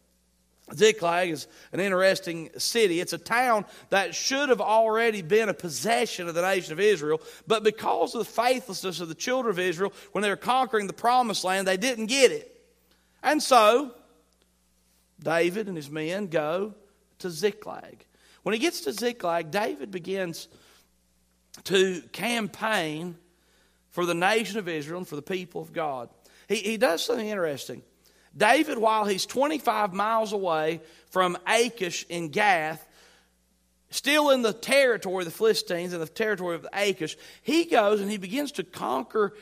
Ziklag 0.73 1.29
is 1.29 1.47
an 1.73 1.79
interesting 1.79 2.49
city. 2.57 2.99
It's 2.99 3.13
a 3.13 3.19
town 3.19 3.65
that 3.89 4.15
should 4.15 4.49
have 4.49 4.61
already 4.61 5.21
been 5.21 5.49
a 5.49 5.53
possession 5.53 6.27
of 6.27 6.33
the 6.33 6.41
nation 6.41 6.73
of 6.73 6.79
Israel, 6.79 7.21
but 7.45 7.63
because 7.63 8.15
of 8.15 8.19
the 8.19 8.25
faithlessness 8.25 8.99
of 8.99 9.07
the 9.07 9.15
children 9.15 9.51
of 9.51 9.59
Israel, 9.59 9.93
when 10.11 10.23
they 10.23 10.29
were 10.29 10.35
conquering 10.35 10.87
the 10.87 10.93
promised 10.93 11.43
land, 11.43 11.67
they 11.67 11.77
didn't 11.77 12.07
get 12.07 12.31
it. 12.31 12.51
And 13.21 13.43
so, 13.43 13.91
David 15.21 15.67
and 15.67 15.77
his 15.77 15.89
men 15.89 16.27
go 16.27 16.73
to 17.19 17.29
Ziklag. 17.29 18.05
When 18.45 18.53
he 18.53 18.59
gets 18.59 18.81
to 18.81 18.93
Ziklag, 18.93 19.49
David 19.49 19.89
begins 19.89 20.49
to 21.63 22.03
campaign 22.11 23.17
for 23.89 24.05
the 24.05 24.13
nation 24.13 24.59
of 24.59 24.67
Israel 24.67 24.99
and 24.99 25.07
for 25.07 25.15
the 25.15 25.23
people 25.23 25.63
of 25.63 25.73
God. 25.73 26.09
He, 26.47 26.57
he 26.57 26.77
does 26.77 27.03
something 27.03 27.27
interesting. 27.27 27.81
David, 28.37 28.77
while 28.77 29.05
he's 29.05 29.25
25 29.25 29.93
miles 29.93 30.31
away 30.31 30.81
from 31.09 31.39
Achish 31.47 32.05
in 32.07 32.29
Gath, 32.29 32.87
still 33.89 34.29
in 34.29 34.43
the 34.43 34.53
territory 34.53 35.23
of 35.23 35.25
the 35.25 35.35
Philistines 35.35 35.91
and 35.91 35.99
the 35.99 36.05
territory 36.05 36.53
of 36.53 36.67
Achish, 36.71 37.17
he 37.41 37.65
goes 37.65 37.99
and 37.99 38.11
he 38.11 38.17
begins 38.17 38.51
to 38.51 38.63
conquer 38.63 39.33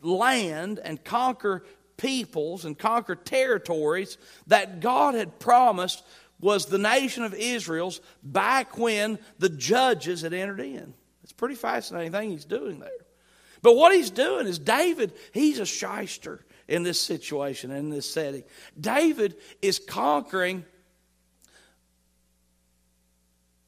land 0.00 0.80
and 0.82 1.04
conquer 1.04 1.64
peoples 1.96 2.64
and 2.64 2.76
conquer 2.76 3.14
territories 3.14 4.18
that 4.48 4.80
God 4.80 5.14
had 5.14 5.38
promised 5.38 6.02
was 6.40 6.66
the 6.66 6.78
nation 6.78 7.24
of 7.24 7.34
Israel's 7.34 8.00
back 8.22 8.78
when 8.78 9.18
the 9.38 9.48
judges 9.48 10.22
had 10.22 10.32
entered 10.32 10.60
in. 10.60 10.94
It's 11.22 11.32
pretty 11.32 11.54
fascinating 11.54 12.12
thing 12.12 12.30
he's 12.30 12.44
doing 12.44 12.78
there. 12.78 12.90
But 13.62 13.76
what 13.76 13.94
he's 13.94 14.10
doing 14.10 14.46
is 14.46 14.58
David, 14.58 15.12
he's 15.32 15.58
a 15.58 15.66
shyster 15.66 16.44
in 16.68 16.82
this 16.82 17.00
situation, 17.00 17.70
in 17.70 17.90
this 17.90 18.08
setting. 18.08 18.44
David 18.78 19.36
is 19.62 19.78
conquering 19.78 20.64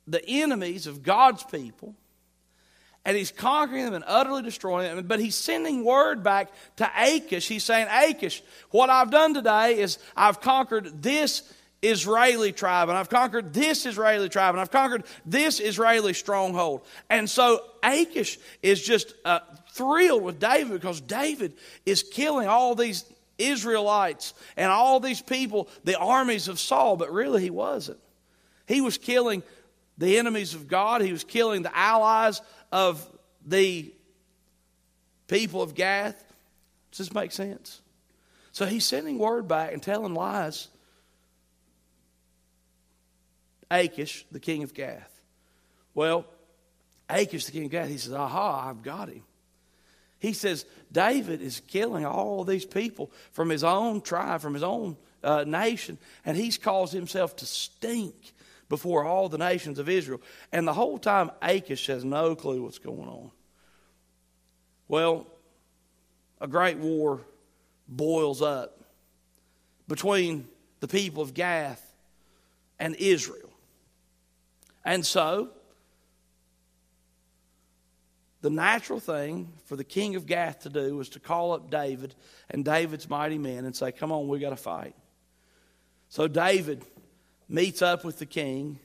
the 0.06 0.24
enemies 0.26 0.86
of 0.86 1.02
God's 1.02 1.42
people, 1.44 1.94
and 3.04 3.16
he's 3.16 3.30
conquering 3.30 3.84
them 3.84 3.94
and 3.94 4.04
utterly 4.06 4.42
destroying 4.42 4.94
them. 4.94 5.06
But 5.06 5.20
he's 5.20 5.34
sending 5.34 5.84
word 5.84 6.22
back 6.22 6.50
to 6.76 6.90
Achish. 6.96 7.48
He's 7.48 7.64
saying, 7.64 7.88
Achish, 7.90 8.42
what 8.70 8.90
I've 8.90 9.10
done 9.10 9.34
today 9.34 9.78
is 9.78 9.98
I've 10.16 10.40
conquered 10.40 11.02
this 11.02 11.42
Israeli 11.82 12.52
tribe, 12.52 12.88
and 12.88 12.98
I've 12.98 13.08
conquered 13.08 13.54
this 13.54 13.86
Israeli 13.86 14.28
tribe, 14.28 14.54
and 14.54 14.60
I've 14.60 14.70
conquered 14.70 15.04
this 15.24 15.60
Israeli 15.60 16.12
stronghold. 16.12 16.82
And 17.08 17.30
so 17.30 17.62
Achish 17.82 18.38
is 18.62 18.82
just 18.82 19.14
uh, 19.24 19.40
thrilled 19.72 20.22
with 20.22 20.40
David 20.40 20.72
because 20.72 21.00
David 21.00 21.54
is 21.86 22.02
killing 22.02 22.48
all 22.48 22.74
these 22.74 23.04
Israelites 23.38 24.34
and 24.56 24.70
all 24.70 24.98
these 24.98 25.22
people, 25.22 25.68
the 25.84 25.96
armies 25.96 26.48
of 26.48 26.58
Saul, 26.58 26.96
but 26.96 27.12
really 27.12 27.42
he 27.42 27.50
wasn't. 27.50 28.00
He 28.66 28.80
was 28.80 28.98
killing 28.98 29.42
the 29.96 30.18
enemies 30.18 30.54
of 30.54 30.68
God, 30.68 31.00
he 31.00 31.12
was 31.12 31.24
killing 31.24 31.62
the 31.62 31.76
allies 31.76 32.40
of 32.70 33.04
the 33.46 33.92
people 35.26 35.62
of 35.62 35.74
Gath. 35.74 36.24
Does 36.90 36.98
this 36.98 37.14
make 37.14 37.32
sense? 37.32 37.80
So 38.52 38.66
he's 38.66 38.84
sending 38.84 39.18
word 39.18 39.46
back 39.46 39.72
and 39.72 39.82
telling 39.82 40.14
lies. 40.14 40.68
Achish, 43.70 44.26
the 44.30 44.40
king 44.40 44.62
of 44.62 44.74
Gath. 44.74 45.20
Well, 45.94 46.24
Achish, 47.08 47.46
the 47.46 47.52
king 47.52 47.66
of 47.66 47.70
Gath, 47.70 47.88
he 47.88 47.98
says, 47.98 48.12
Aha, 48.12 48.68
I've 48.68 48.82
got 48.82 49.08
him. 49.08 49.22
He 50.18 50.32
says 50.32 50.64
David 50.90 51.40
is 51.40 51.60
killing 51.66 52.04
all 52.04 52.44
these 52.44 52.66
people 52.66 53.10
from 53.32 53.50
his 53.50 53.62
own 53.62 54.00
tribe, 54.00 54.40
from 54.40 54.54
his 54.54 54.62
own 54.62 54.96
uh, 55.22 55.44
nation, 55.46 55.98
and 56.24 56.36
he's 56.36 56.58
caused 56.58 56.92
himself 56.92 57.36
to 57.36 57.46
stink 57.46 58.32
before 58.68 59.04
all 59.04 59.28
the 59.28 59.38
nations 59.38 59.78
of 59.78 59.88
Israel. 59.88 60.20
And 60.52 60.66
the 60.66 60.74
whole 60.74 60.98
time, 60.98 61.30
Achish 61.40 61.86
has 61.86 62.04
no 62.04 62.34
clue 62.34 62.62
what's 62.62 62.78
going 62.78 63.08
on. 63.08 63.30
Well, 64.88 65.26
a 66.40 66.48
great 66.48 66.78
war 66.78 67.20
boils 67.86 68.42
up 68.42 68.80
between 69.86 70.48
the 70.80 70.88
people 70.88 71.22
of 71.22 71.34
Gath 71.34 71.84
and 72.78 72.94
Israel. 72.96 73.47
And 74.84 75.04
so, 75.04 75.50
the 78.40 78.50
natural 78.50 79.00
thing 79.00 79.52
for 79.66 79.76
the 79.76 79.84
king 79.84 80.16
of 80.16 80.26
Gath 80.26 80.60
to 80.60 80.68
do 80.68 80.96
was 80.96 81.08
to 81.10 81.20
call 81.20 81.52
up 81.52 81.70
David 81.70 82.14
and 82.50 82.64
David's 82.64 83.08
mighty 83.08 83.38
men 83.38 83.64
and 83.64 83.74
say, 83.74 83.92
Come 83.92 84.12
on, 84.12 84.28
we 84.28 84.38
got 84.38 84.50
to 84.50 84.56
fight. 84.56 84.94
So 86.08 86.28
David 86.28 86.84
meets 87.48 87.82
up 87.82 88.04
with 88.04 88.18
the 88.18 88.26
king, 88.26 88.78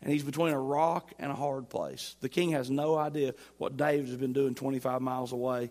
and 0.00 0.12
he's 0.12 0.24
between 0.24 0.52
a 0.52 0.60
rock 0.60 1.12
and 1.18 1.30
a 1.30 1.34
hard 1.34 1.68
place. 1.68 2.16
The 2.20 2.28
king 2.28 2.52
has 2.52 2.70
no 2.70 2.96
idea 2.96 3.34
what 3.58 3.76
David 3.76 4.08
has 4.08 4.16
been 4.16 4.32
doing 4.32 4.54
25 4.54 5.00
miles 5.00 5.32
away 5.32 5.70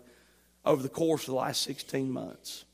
over 0.64 0.82
the 0.82 0.88
course 0.88 1.22
of 1.22 1.26
the 1.26 1.34
last 1.34 1.62
16 1.62 2.10
months. 2.10 2.64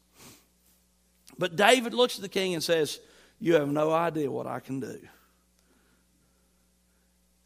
But 1.38 1.57
David 1.57 1.95
looks 1.95 2.16
at 2.16 2.23
the 2.23 2.28
king 2.28 2.54
and 2.54 2.62
says, 2.62 3.00
You 3.38 3.54
have 3.54 3.69
no 3.69 3.92
idea 3.92 4.30
what 4.30 4.47
I 4.47 4.61
can 4.61 4.78
do. 4.78 5.00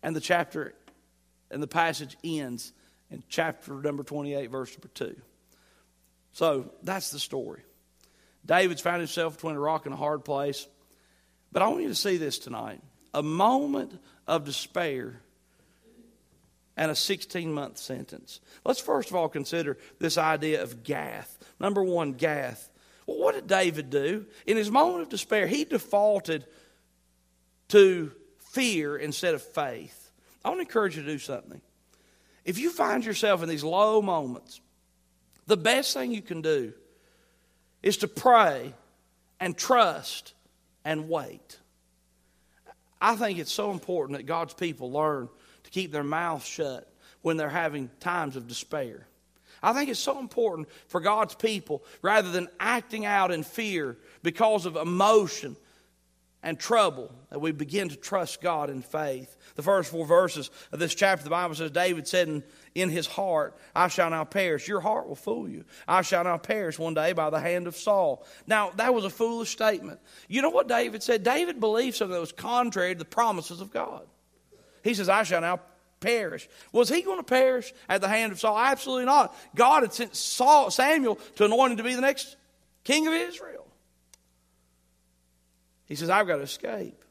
And 0.04 0.14
the 0.14 0.20
chapter 0.20 0.74
and 1.50 1.62
the 1.62 1.66
passage 1.66 2.14
ends 2.22 2.74
in 3.10 3.22
chapter 3.30 3.72
number 3.72 4.02
28, 4.02 4.50
verse 4.50 4.70
number 4.72 4.88
2. 4.88 5.16
So 6.34 6.70
that's 6.82 7.10
the 7.10 7.18
story. 7.18 7.62
David's 8.44 8.82
found 8.82 8.98
himself 8.98 9.36
between 9.36 9.56
a 9.56 9.60
rock 9.60 9.86
and 9.86 9.94
a 9.94 9.96
hard 9.96 10.22
place. 10.22 10.68
But 11.52 11.62
I 11.62 11.68
want 11.68 11.82
you 11.82 11.88
to 11.88 11.94
see 11.94 12.18
this 12.18 12.38
tonight 12.38 12.80
a 13.14 13.22
moment 13.22 13.98
of 14.26 14.44
despair 14.44 15.20
and 16.76 16.90
a 16.90 16.94
16 16.94 17.50
month 17.50 17.78
sentence. 17.78 18.40
Let's 18.62 18.80
first 18.80 19.08
of 19.08 19.16
all 19.16 19.30
consider 19.30 19.78
this 20.00 20.18
idea 20.18 20.62
of 20.62 20.82
Gath. 20.82 21.38
Number 21.58 21.82
one, 21.82 22.12
Gath. 22.12 22.70
Well, 23.06 23.18
what 23.18 23.36
did 23.36 23.46
David 23.46 23.88
do? 23.88 24.26
In 24.46 24.58
his 24.58 24.70
moment 24.70 25.02
of 25.02 25.08
despair, 25.08 25.46
he 25.46 25.64
defaulted 25.64 26.44
to 27.68 28.12
fear 28.54 28.96
instead 28.96 29.34
of 29.34 29.42
faith. 29.42 30.10
I 30.44 30.48
want 30.48 30.58
to 30.60 30.66
encourage 30.66 30.96
you 30.96 31.02
to 31.02 31.08
do 31.08 31.18
something. 31.18 31.60
If 32.44 32.58
you 32.58 32.70
find 32.70 33.04
yourself 33.04 33.42
in 33.42 33.48
these 33.48 33.64
low 33.64 34.00
moments, 34.00 34.60
the 35.46 35.56
best 35.56 35.92
thing 35.92 36.12
you 36.12 36.22
can 36.22 36.40
do 36.40 36.72
is 37.82 37.98
to 37.98 38.08
pray 38.08 38.72
and 39.40 39.56
trust 39.56 40.32
and 40.84 41.08
wait. 41.08 41.58
I 43.00 43.16
think 43.16 43.38
it's 43.38 43.52
so 43.52 43.70
important 43.70 44.18
that 44.18 44.24
God's 44.24 44.54
people 44.54 44.90
learn 44.90 45.28
to 45.64 45.70
keep 45.70 45.92
their 45.92 46.04
mouths 46.04 46.46
shut 46.46 46.90
when 47.22 47.36
they're 47.36 47.48
having 47.48 47.90
times 48.00 48.36
of 48.36 48.46
despair. 48.48 49.06
I 49.62 49.72
think 49.72 49.90
it's 49.90 50.00
so 50.00 50.18
important 50.18 50.68
for 50.88 51.00
God's 51.00 51.34
people, 51.34 51.82
rather 52.02 52.30
than 52.30 52.48
acting 52.60 53.06
out 53.06 53.30
in 53.30 53.42
fear 53.42 53.96
because 54.22 54.66
of 54.66 54.76
emotion 54.76 55.56
and 56.44 56.60
trouble 56.60 57.10
that 57.30 57.40
we 57.40 57.52
begin 57.52 57.88
to 57.88 57.96
trust 57.96 58.42
God 58.42 58.68
in 58.68 58.82
faith. 58.82 59.34
The 59.56 59.62
first 59.62 59.90
four 59.90 60.04
verses 60.06 60.50
of 60.72 60.78
this 60.78 60.94
chapter, 60.94 61.20
of 61.20 61.24
the 61.24 61.30
Bible 61.30 61.54
says, 61.54 61.70
David 61.70 62.06
said 62.06 62.28
in, 62.28 62.44
in 62.74 62.90
his 62.90 63.06
heart, 63.06 63.56
I 63.74 63.88
shall 63.88 64.10
now 64.10 64.24
perish. 64.24 64.68
Your 64.68 64.80
heart 64.80 65.08
will 65.08 65.16
fool 65.16 65.48
you. 65.48 65.64
I 65.88 66.02
shall 66.02 66.22
now 66.22 66.36
perish 66.36 66.78
one 66.78 66.92
day 66.92 67.14
by 67.14 67.30
the 67.30 67.40
hand 67.40 67.66
of 67.66 67.74
Saul. 67.74 68.26
Now, 68.46 68.70
that 68.76 68.92
was 68.92 69.06
a 69.06 69.10
foolish 69.10 69.50
statement. 69.50 70.00
You 70.28 70.42
know 70.42 70.50
what 70.50 70.68
David 70.68 71.02
said? 71.02 71.22
David 71.22 71.60
believed 71.60 71.96
something 71.96 72.12
that 72.12 72.20
was 72.20 72.30
contrary 72.30 72.94
to 72.94 72.98
the 72.98 73.06
promises 73.06 73.62
of 73.62 73.72
God. 73.72 74.06
He 74.82 74.92
says, 74.92 75.08
I 75.08 75.22
shall 75.22 75.40
now 75.40 75.60
perish. 76.00 76.46
Was 76.72 76.90
he 76.90 77.00
going 77.00 77.18
to 77.18 77.24
perish 77.24 77.72
at 77.88 78.02
the 78.02 78.08
hand 78.08 78.32
of 78.32 78.38
Saul? 78.38 78.58
Absolutely 78.58 79.06
not. 79.06 79.34
God 79.54 79.82
had 79.82 79.94
sent 79.94 80.14
Saul, 80.14 80.70
Samuel 80.70 81.18
to 81.36 81.46
anoint 81.46 81.72
him 81.72 81.78
to 81.78 81.84
be 81.84 81.94
the 81.94 82.02
next 82.02 82.36
king 82.84 83.06
of 83.06 83.14
Israel. 83.14 83.63
He 85.86 85.94
says, 85.94 86.10
I've 86.10 86.26
got 86.26 86.36
to 86.36 86.42
escape. 86.42 87.04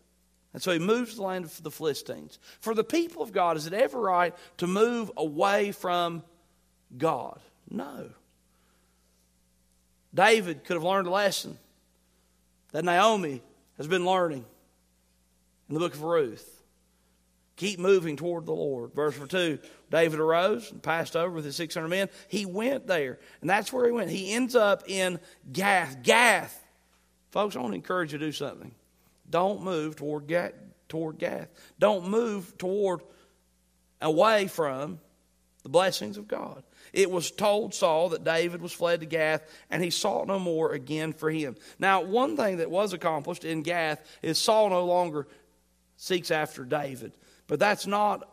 And 0.53 0.61
so 0.61 0.71
he 0.71 0.79
moves 0.79 1.15
the 1.15 1.23
land 1.23 1.45
of 1.45 1.63
the 1.63 1.71
Philistines. 1.71 2.37
For 2.59 2.75
the 2.75 2.83
people 2.83 3.23
of 3.23 3.31
God, 3.31 3.57
is 3.57 3.65
it 3.65 3.73
ever 3.73 3.99
right 3.99 4.35
to 4.57 4.67
move 4.67 5.11
away 5.17 5.71
from 5.71 6.23
God? 6.95 7.39
No. 7.69 8.09
David 10.13 10.63
could 10.63 10.75
have 10.75 10.83
learned 10.83 11.07
a 11.07 11.11
lesson 11.11 11.57
that 12.71 12.85
Naomi 12.85 13.41
has 13.77 13.87
been 13.87 14.05
learning 14.05 14.45
in 15.69 15.73
the 15.73 15.79
book 15.79 15.95
of 15.95 16.03
Ruth. 16.03 16.49
Keep 17.55 17.79
moving 17.79 18.15
toward 18.15 18.45
the 18.45 18.53
Lord. 18.53 18.93
Verse 18.93 19.15
2 19.27 19.59
David 19.89 20.19
arose 20.19 20.71
and 20.71 20.81
passed 20.81 21.15
over 21.15 21.31
with 21.31 21.45
his 21.45 21.55
600 21.55 21.87
men. 21.87 22.09
He 22.27 22.45
went 22.45 22.87
there, 22.87 23.19
and 23.41 23.49
that's 23.49 23.71
where 23.71 23.85
he 23.85 23.91
went. 23.91 24.09
He 24.09 24.33
ends 24.33 24.55
up 24.55 24.83
in 24.87 25.19
Gath. 25.51 26.01
Gath. 26.03 26.62
Folks, 27.33 27.55
I 27.55 27.61
want 27.61 27.71
to 27.71 27.77
encourage 27.77 28.13
you 28.13 28.19
to 28.19 28.25
do 28.27 28.31
something. 28.31 28.75
Don't 29.27 29.63
move 29.63 29.95
toward 29.95 30.27
Gath. 30.27 30.53
Toward 30.87 31.17
Gath. 31.17 31.47
Don't 31.79 32.07
move 32.07 32.55
toward, 32.59 33.01
away 33.99 34.45
from 34.45 34.99
the 35.63 35.69
blessings 35.69 36.17
of 36.17 36.27
God. 36.27 36.61
It 36.93 37.09
was 37.09 37.31
told 37.31 37.73
Saul 37.73 38.09
that 38.09 38.23
David 38.23 38.61
was 38.61 38.71
fled 38.71 38.99
to 38.99 39.07
Gath, 39.07 39.41
and 39.71 39.83
he 39.83 39.89
sought 39.89 40.27
no 40.27 40.37
more 40.37 40.73
again 40.73 41.11
for 41.11 41.31
him. 41.31 41.55
Now, 41.79 42.03
one 42.03 42.37
thing 42.37 42.57
that 42.57 42.69
was 42.69 42.93
accomplished 42.93 43.45
in 43.45 43.63
Gath 43.63 44.05
is 44.21 44.37
Saul 44.37 44.69
no 44.69 44.85
longer 44.85 45.27
seeks 45.97 46.29
after 46.29 46.63
David. 46.63 47.13
But 47.47 47.59
that's 47.59 47.87
not 47.87 48.29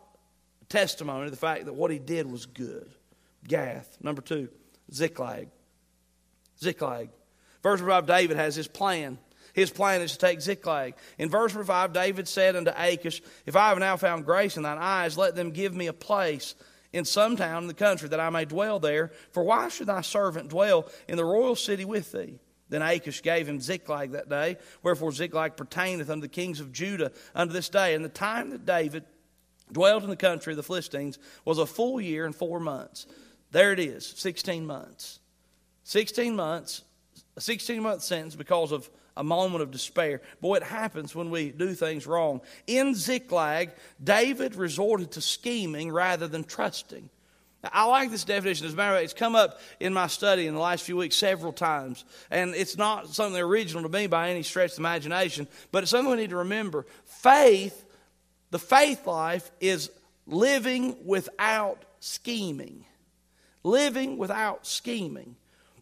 testimony 0.69 1.25
to 1.25 1.31
the 1.31 1.37
fact 1.37 1.65
that 1.65 1.73
what 1.73 1.89
he 1.89 1.97
did 1.97 2.31
was 2.31 2.45
good. 2.45 2.91
Gath. 3.47 3.97
Number 3.99 4.21
two, 4.21 4.49
Ziklag. 4.93 5.49
Ziklag. 6.59 7.09
Verse 7.63 7.81
5, 7.81 8.05
David 8.05 8.37
has 8.37 8.55
his 8.55 8.67
plan. 8.67 9.17
His 9.53 9.69
plan 9.69 10.01
is 10.01 10.13
to 10.13 10.17
take 10.17 10.41
Ziklag. 10.41 10.95
In 11.17 11.29
verse 11.29 11.51
5, 11.51 11.93
David 11.93 12.27
said 12.27 12.55
unto 12.55 12.71
Achish, 12.75 13.21
If 13.45 13.55
I 13.55 13.69
have 13.69 13.79
now 13.79 13.97
found 13.97 14.25
grace 14.25 14.57
in 14.57 14.63
thine 14.63 14.77
eyes, 14.79 15.17
let 15.17 15.35
them 15.35 15.51
give 15.51 15.75
me 15.75 15.87
a 15.87 15.93
place 15.93 16.55
in 16.93 17.05
some 17.05 17.35
town 17.35 17.63
in 17.63 17.67
the 17.67 17.73
country 17.73 18.09
that 18.09 18.19
I 18.19 18.29
may 18.29 18.45
dwell 18.45 18.79
there. 18.79 19.11
For 19.31 19.43
why 19.43 19.69
should 19.69 19.87
thy 19.87 20.01
servant 20.01 20.49
dwell 20.49 20.87
in 21.07 21.17
the 21.17 21.25
royal 21.25 21.55
city 21.55 21.85
with 21.85 22.11
thee? 22.11 22.39
Then 22.69 22.81
Achish 22.81 23.21
gave 23.21 23.47
him 23.47 23.59
Ziklag 23.59 24.11
that 24.11 24.29
day, 24.29 24.57
wherefore 24.81 25.11
Ziklag 25.11 25.57
pertaineth 25.57 26.09
unto 26.09 26.21
the 26.21 26.29
kings 26.29 26.61
of 26.61 26.71
Judah 26.71 27.11
unto 27.35 27.51
this 27.51 27.67
day. 27.67 27.93
And 27.93 28.05
the 28.05 28.09
time 28.09 28.51
that 28.51 28.65
David 28.65 29.03
dwelt 29.69 30.03
in 30.03 30.09
the 30.09 30.15
country 30.15 30.53
of 30.53 30.57
the 30.57 30.63
Philistines 30.63 31.19
was 31.43 31.57
a 31.57 31.65
full 31.65 31.99
year 31.99 32.25
and 32.25 32.33
four 32.33 32.61
months. 32.61 33.07
There 33.51 33.73
it 33.73 33.79
is, 33.79 34.05
16 34.07 34.65
months. 34.65 35.19
16 35.83 36.33
months, 36.33 36.83
a 37.41 37.43
16 37.43 37.81
month 37.81 38.03
sentence 38.03 38.35
because 38.35 38.71
of 38.71 38.89
a 39.17 39.23
moment 39.23 39.63
of 39.63 39.71
despair. 39.71 40.21
Boy, 40.39 40.57
it 40.57 40.63
happens 40.63 41.15
when 41.15 41.31
we 41.31 41.49
do 41.49 41.73
things 41.73 42.05
wrong. 42.05 42.41
In 42.67 42.93
Ziklag, 42.93 43.71
David 44.01 44.55
resorted 44.55 45.11
to 45.13 45.21
scheming 45.21 45.91
rather 45.91 46.27
than 46.27 46.43
trusting. 46.43 47.09
I 47.63 47.85
like 47.85 48.09
this 48.09 48.23
definition. 48.23 48.65
As 48.65 48.73
a 48.73 48.75
matter 48.75 48.91
of 48.91 48.97
fact, 48.97 49.05
it's 49.05 49.13
come 49.13 49.35
up 49.35 49.59
in 49.79 49.93
my 49.93 50.07
study 50.07 50.47
in 50.47 50.53
the 50.53 50.59
last 50.59 50.83
few 50.83 50.97
weeks 50.97 51.15
several 51.15 51.51
times. 51.51 52.05
And 52.29 52.55
it's 52.55 52.77
not 52.77 53.09
something 53.09 53.39
original 53.39 53.83
to 53.83 53.89
me 53.89 54.07
by 54.07 54.29
any 54.29 54.43
stretch 54.43 54.71
of 54.71 54.75
the 54.77 54.81
imagination, 54.81 55.47
but 55.71 55.83
it's 55.83 55.91
something 55.91 56.11
we 56.11 56.17
need 56.17 56.31
to 56.31 56.37
remember. 56.37 56.85
Faith, 57.05 57.85
the 58.51 58.59
faith 58.59 59.05
life, 59.05 59.51
is 59.59 59.91
living 60.25 60.95
without 61.05 61.83
scheming. 61.99 62.85
Living 63.63 64.17
without 64.17 64.65
scheming. 64.65 65.35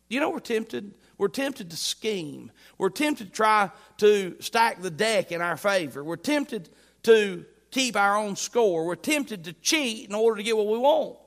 You 0.09 0.19
know, 0.19 0.31
we're 0.31 0.39
tempted. 0.39 0.93
We're 1.19 1.27
tempted 1.27 1.69
to 1.69 1.77
scheme. 1.77 2.49
We're 2.79 2.89
tempted 2.89 3.27
to 3.27 3.31
try 3.31 3.69
to 3.97 4.37
stack 4.39 4.81
the 4.81 4.89
deck 4.89 5.31
in 5.31 5.41
our 5.41 5.57
favor. 5.57 6.03
We're 6.03 6.15
tempted 6.15 6.69
to 7.03 7.45
keep 7.71 7.95
our 7.97 8.17
own 8.17 8.37
score. 8.37 8.85
We're 8.85 8.95
tempted 8.95 9.43
to 9.43 9.53
cheat 9.53 10.09
in 10.09 10.15
order 10.15 10.37
to 10.37 10.43
get 10.43 10.57
what 10.57 10.67
we 10.67 10.77
want. 10.77 11.17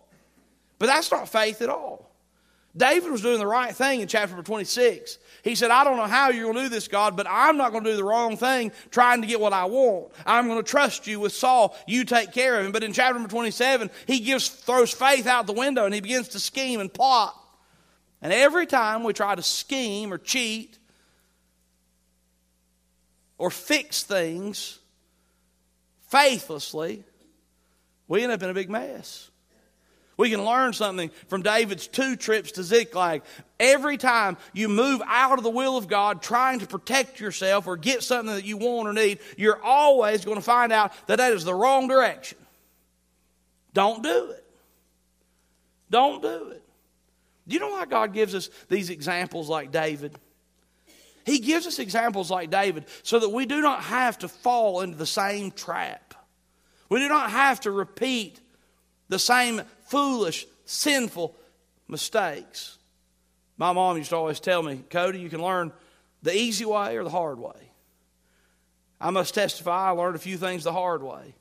But 0.78 0.86
that's 0.86 1.12
not 1.12 1.28
faith 1.28 1.60
at 1.62 1.68
all. 1.68 2.10
David 2.74 3.12
was 3.12 3.20
doing 3.20 3.38
the 3.38 3.46
right 3.46 3.76
thing 3.76 4.00
in 4.00 4.08
chapter 4.08 4.42
26. 4.42 5.18
He 5.44 5.54
said, 5.54 5.70
I 5.70 5.84
don't 5.84 5.98
know 5.98 6.06
how 6.06 6.30
you're 6.30 6.44
going 6.44 6.56
to 6.56 6.62
do 6.62 6.68
this, 6.70 6.88
God, 6.88 7.14
but 7.14 7.26
I'm 7.28 7.58
not 7.58 7.72
going 7.72 7.84
to 7.84 7.90
do 7.90 7.96
the 7.96 8.04
wrong 8.04 8.38
thing 8.38 8.72
trying 8.90 9.20
to 9.20 9.26
get 9.26 9.40
what 9.40 9.52
I 9.52 9.66
want. 9.66 10.10
I'm 10.24 10.46
going 10.48 10.58
to 10.58 10.68
trust 10.68 11.06
you 11.06 11.20
with 11.20 11.34
Saul. 11.34 11.76
You 11.86 12.04
take 12.04 12.32
care 12.32 12.58
of 12.58 12.64
him. 12.64 12.72
But 12.72 12.82
in 12.82 12.94
chapter 12.94 13.22
27, 13.22 13.90
he 14.06 14.20
gives, 14.20 14.48
throws 14.48 14.90
faith 14.90 15.26
out 15.26 15.46
the 15.46 15.52
window 15.52 15.84
and 15.84 15.92
he 15.92 16.00
begins 16.00 16.28
to 16.28 16.40
scheme 16.40 16.80
and 16.80 16.92
plot. 16.92 17.38
And 18.22 18.32
every 18.32 18.66
time 18.66 19.02
we 19.02 19.12
try 19.12 19.34
to 19.34 19.42
scheme 19.42 20.12
or 20.12 20.18
cheat 20.18 20.78
or 23.36 23.50
fix 23.50 24.04
things 24.04 24.78
faithlessly, 26.08 27.02
we 28.06 28.22
end 28.22 28.30
up 28.30 28.42
in 28.42 28.48
a 28.48 28.54
big 28.54 28.70
mess. 28.70 29.28
We 30.16 30.30
can 30.30 30.44
learn 30.44 30.72
something 30.72 31.10
from 31.26 31.42
David's 31.42 31.88
two 31.88 32.14
trips 32.14 32.52
to 32.52 32.62
Ziklag. 32.62 33.22
Every 33.58 33.96
time 33.96 34.36
you 34.52 34.68
move 34.68 35.02
out 35.06 35.38
of 35.38 35.42
the 35.42 35.50
will 35.50 35.76
of 35.76 35.88
God 35.88 36.22
trying 36.22 36.60
to 36.60 36.66
protect 36.66 37.18
yourself 37.18 37.66
or 37.66 37.76
get 37.76 38.04
something 38.04 38.34
that 38.34 38.44
you 38.44 38.56
want 38.56 38.88
or 38.88 38.92
need, 38.92 39.18
you're 39.36 39.60
always 39.60 40.24
going 40.24 40.36
to 40.36 40.42
find 40.42 40.70
out 40.70 40.92
that 41.08 41.16
that 41.16 41.32
is 41.32 41.44
the 41.44 41.54
wrong 41.54 41.88
direction. 41.88 42.38
Don't 43.74 44.02
do 44.02 44.30
it. 44.30 44.44
Don't 45.90 46.22
do 46.22 46.50
it. 46.50 46.61
Do 47.46 47.54
you 47.54 47.60
know 47.60 47.70
why 47.70 47.86
God 47.86 48.12
gives 48.12 48.34
us 48.34 48.50
these 48.68 48.90
examples 48.90 49.48
like 49.48 49.72
David? 49.72 50.16
He 51.24 51.38
gives 51.38 51.66
us 51.66 51.78
examples 51.78 52.30
like 52.30 52.50
David 52.50 52.84
so 53.02 53.18
that 53.18 53.28
we 53.28 53.46
do 53.46 53.60
not 53.60 53.82
have 53.84 54.18
to 54.18 54.28
fall 54.28 54.80
into 54.80 54.96
the 54.96 55.06
same 55.06 55.50
trap. 55.50 56.14
We 56.88 56.98
do 56.98 57.08
not 57.08 57.30
have 57.30 57.60
to 57.60 57.70
repeat 57.70 58.40
the 59.08 59.18
same 59.18 59.62
foolish, 59.86 60.46
sinful 60.64 61.36
mistakes. 61.88 62.78
My 63.56 63.72
mom 63.72 63.98
used 63.98 64.10
to 64.10 64.16
always 64.16 64.40
tell 64.40 64.62
me, 64.62 64.82
Cody, 64.90 65.20
you 65.20 65.28
can 65.28 65.42
learn 65.42 65.72
the 66.22 66.36
easy 66.36 66.64
way 66.64 66.96
or 66.96 67.04
the 67.04 67.10
hard 67.10 67.38
way. 67.38 67.70
I 69.00 69.10
must 69.10 69.34
testify, 69.34 69.88
I 69.88 69.90
learned 69.90 70.16
a 70.16 70.20
few 70.20 70.36
things 70.36 70.64
the 70.64 70.72
hard 70.72 71.02
way. 71.02 71.34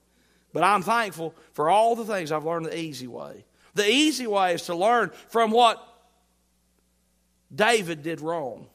But 0.53 0.63
I'm 0.63 0.81
thankful 0.81 1.35
for 1.53 1.69
all 1.69 1.95
the 1.95 2.05
things 2.05 2.31
I've 2.31 2.45
learned 2.45 2.65
the 2.65 2.77
easy 2.77 3.07
way. 3.07 3.45
The 3.73 3.89
easy 3.89 4.27
way 4.27 4.55
is 4.55 4.63
to 4.63 4.75
learn 4.75 5.11
from 5.29 5.51
what 5.51 5.81
David 7.53 8.03
did 8.03 8.21
wrong. 8.21 8.67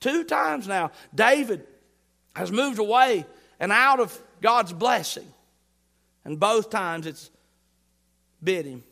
Two 0.00 0.24
times 0.24 0.68
now, 0.68 0.90
David 1.14 1.66
has 2.34 2.52
moved 2.52 2.78
away 2.78 3.24
and 3.58 3.72
out 3.72 4.00
of 4.00 4.16
God's 4.40 4.72
blessing. 4.72 5.26
And 6.24 6.38
both 6.38 6.70
times 6.70 7.06
it's 7.06 7.30
bid 8.42 8.66
him. 8.66 8.84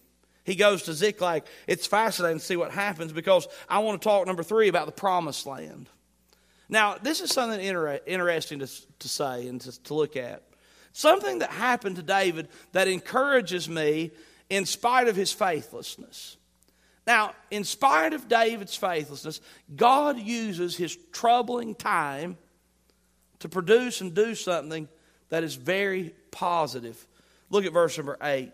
He 0.45 0.55
goes 0.55 0.85
to 0.85 0.93
Ziklag. 0.93 1.45
It's 1.67 1.87
fascinating 1.87 2.39
to 2.39 2.45
see 2.45 2.57
what 2.57 2.71
happens 2.71 3.13
because 3.13 3.49
I 3.69 3.79
want 3.81 4.01
to 4.01 4.05
talk, 4.05 4.27
number 4.27 4.43
three, 4.43 4.69
about 4.69 4.87
the 4.87 4.93
promised 4.93 5.47
land. 5.47 5.89
Now, 6.69 6.97
this 7.01 7.21
is 7.21 7.31
something 7.31 7.61
inter- 7.61 8.01
interesting 8.07 8.61
to, 8.61 8.69
to 8.99 9.09
say 9.09 9.49
and 9.49 9.61
to, 9.63 9.83
to 9.85 9.95
look 9.95 10.17
at. 10.17 10.43
Something 10.93 11.41
that 11.41 11.51
happened 11.51 11.97
to 11.97 12.03
David 12.03 12.49
that 12.73 12.89
encourages 12.89 13.69
me 13.69 14.13
in 14.49 14.65
spite 14.65 15.09
of 15.09 15.17
his 15.17 15.33
faithlessness. 15.33 16.37
Now, 17.07 17.35
in 17.51 17.65
spite 17.65 18.15
of 18.15 18.29
David's 18.29 18.77
faithlessness, 18.77 19.41
God 19.75 20.19
uses 20.19 20.77
his 20.77 20.97
troubling 21.13 21.75
time 21.75 22.39
to 23.41 23.49
produce 23.49 24.01
and 24.01 24.15
do 24.15 24.35
something 24.35 24.89
that 25.29 25.45
is 25.45 25.55
very 25.55 26.15
positive. 26.31 27.07
Look 27.51 27.67
at 27.67 27.73
verse 27.73 27.97
number 27.99 28.17
8. 28.23 28.53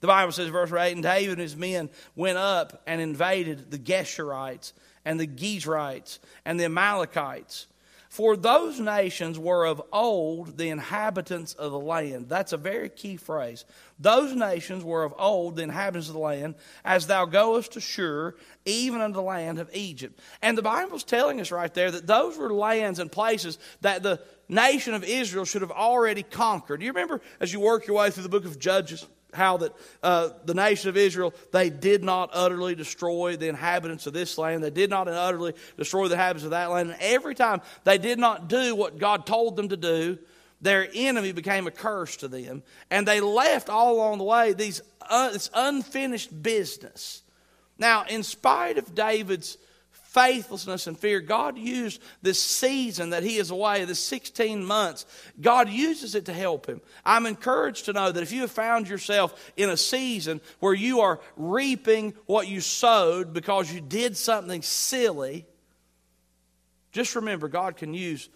The 0.00 0.06
Bible 0.06 0.32
says, 0.32 0.48
verse 0.48 0.70
8, 0.70 0.92
and 0.92 1.02
David 1.02 1.32
and 1.32 1.40
his 1.40 1.56
men 1.56 1.88
went 2.14 2.36
up 2.38 2.82
and 2.86 3.00
invaded 3.00 3.70
the 3.70 3.78
Geshurites 3.78 4.72
and 5.04 5.18
the 5.18 5.26
Gizrites 5.26 6.18
and 6.44 6.60
the 6.60 6.64
Amalekites. 6.64 7.66
For 8.14 8.36
those 8.36 8.78
nations 8.78 9.40
were 9.40 9.66
of 9.66 9.82
old 9.92 10.56
the 10.56 10.68
inhabitants 10.68 11.52
of 11.54 11.72
the 11.72 11.80
land. 11.80 12.28
That's 12.28 12.52
a 12.52 12.56
very 12.56 12.88
key 12.88 13.16
phrase. 13.16 13.64
Those 13.98 14.36
nations 14.36 14.84
were 14.84 15.02
of 15.02 15.12
old 15.18 15.56
the 15.56 15.64
inhabitants 15.64 16.06
of 16.06 16.14
the 16.14 16.20
land, 16.20 16.54
as 16.84 17.08
thou 17.08 17.24
goest 17.24 17.72
to 17.72 17.80
Shur, 17.80 18.36
even 18.64 19.00
unto 19.00 19.14
the 19.14 19.22
land 19.22 19.58
of 19.58 19.68
Egypt. 19.74 20.20
And 20.42 20.56
the 20.56 20.62
Bible's 20.62 21.02
telling 21.02 21.40
us 21.40 21.50
right 21.50 21.74
there 21.74 21.90
that 21.90 22.06
those 22.06 22.38
were 22.38 22.54
lands 22.54 23.00
and 23.00 23.10
places 23.10 23.58
that 23.80 24.04
the 24.04 24.20
nation 24.48 24.94
of 24.94 25.02
Israel 25.02 25.44
should 25.44 25.62
have 25.62 25.72
already 25.72 26.22
conquered. 26.22 26.78
Do 26.78 26.86
you 26.86 26.92
remember 26.92 27.20
as 27.40 27.52
you 27.52 27.58
work 27.58 27.88
your 27.88 27.96
way 27.96 28.10
through 28.10 28.22
the 28.22 28.28
book 28.28 28.44
of 28.44 28.60
Judges? 28.60 29.04
How 29.34 29.58
that 29.58 29.72
uh, 30.02 30.30
the 30.44 30.54
nation 30.54 30.88
of 30.88 30.96
Israel, 30.96 31.34
they 31.52 31.70
did 31.70 32.02
not 32.02 32.30
utterly 32.32 32.74
destroy 32.74 33.36
the 33.36 33.48
inhabitants 33.48 34.06
of 34.06 34.12
this 34.12 34.38
land. 34.38 34.62
They 34.62 34.70
did 34.70 34.90
not 34.90 35.08
utterly 35.08 35.54
destroy 35.76 36.08
the 36.08 36.14
inhabitants 36.14 36.44
of 36.44 36.50
that 36.50 36.70
land. 36.70 36.90
And 36.90 37.00
every 37.00 37.34
time 37.34 37.60
they 37.84 37.98
did 37.98 38.18
not 38.18 38.48
do 38.48 38.74
what 38.74 38.98
God 38.98 39.26
told 39.26 39.56
them 39.56 39.68
to 39.68 39.76
do, 39.76 40.18
their 40.60 40.88
enemy 40.94 41.32
became 41.32 41.66
a 41.66 41.70
curse 41.70 42.16
to 42.16 42.28
them, 42.28 42.62
and 42.90 43.06
they 43.06 43.20
left 43.20 43.68
all 43.68 43.96
along 43.96 44.18
the 44.18 44.24
way 44.24 44.54
these 44.54 44.80
uh, 45.02 45.30
this 45.30 45.50
unfinished 45.54 46.42
business. 46.42 47.22
Now, 47.78 48.04
in 48.08 48.22
spite 48.22 48.78
of 48.78 48.94
David's 48.94 49.58
faithlessness 50.14 50.86
and 50.86 50.96
fear, 50.96 51.20
God 51.20 51.58
used 51.58 52.00
this 52.22 52.40
season 52.40 53.10
that 53.10 53.24
he 53.24 53.36
is 53.36 53.50
away, 53.50 53.84
this 53.84 53.98
16 53.98 54.64
months, 54.64 55.04
God 55.40 55.68
uses 55.68 56.14
it 56.14 56.26
to 56.26 56.32
help 56.32 56.66
him. 56.66 56.80
I'm 57.04 57.26
encouraged 57.26 57.86
to 57.86 57.92
know 57.92 58.12
that 58.12 58.22
if 58.22 58.30
you 58.30 58.42
have 58.42 58.52
found 58.52 58.88
yourself 58.88 59.52
in 59.56 59.70
a 59.70 59.76
season 59.76 60.40
where 60.60 60.72
you 60.72 61.00
are 61.00 61.20
reaping 61.36 62.14
what 62.26 62.46
you 62.46 62.60
sowed 62.60 63.34
because 63.34 63.72
you 63.72 63.80
did 63.80 64.16
something 64.16 64.62
silly, 64.62 65.46
just 66.92 67.16
remember 67.16 67.48
God 67.48 67.76
can 67.76 67.92
use 67.92 68.28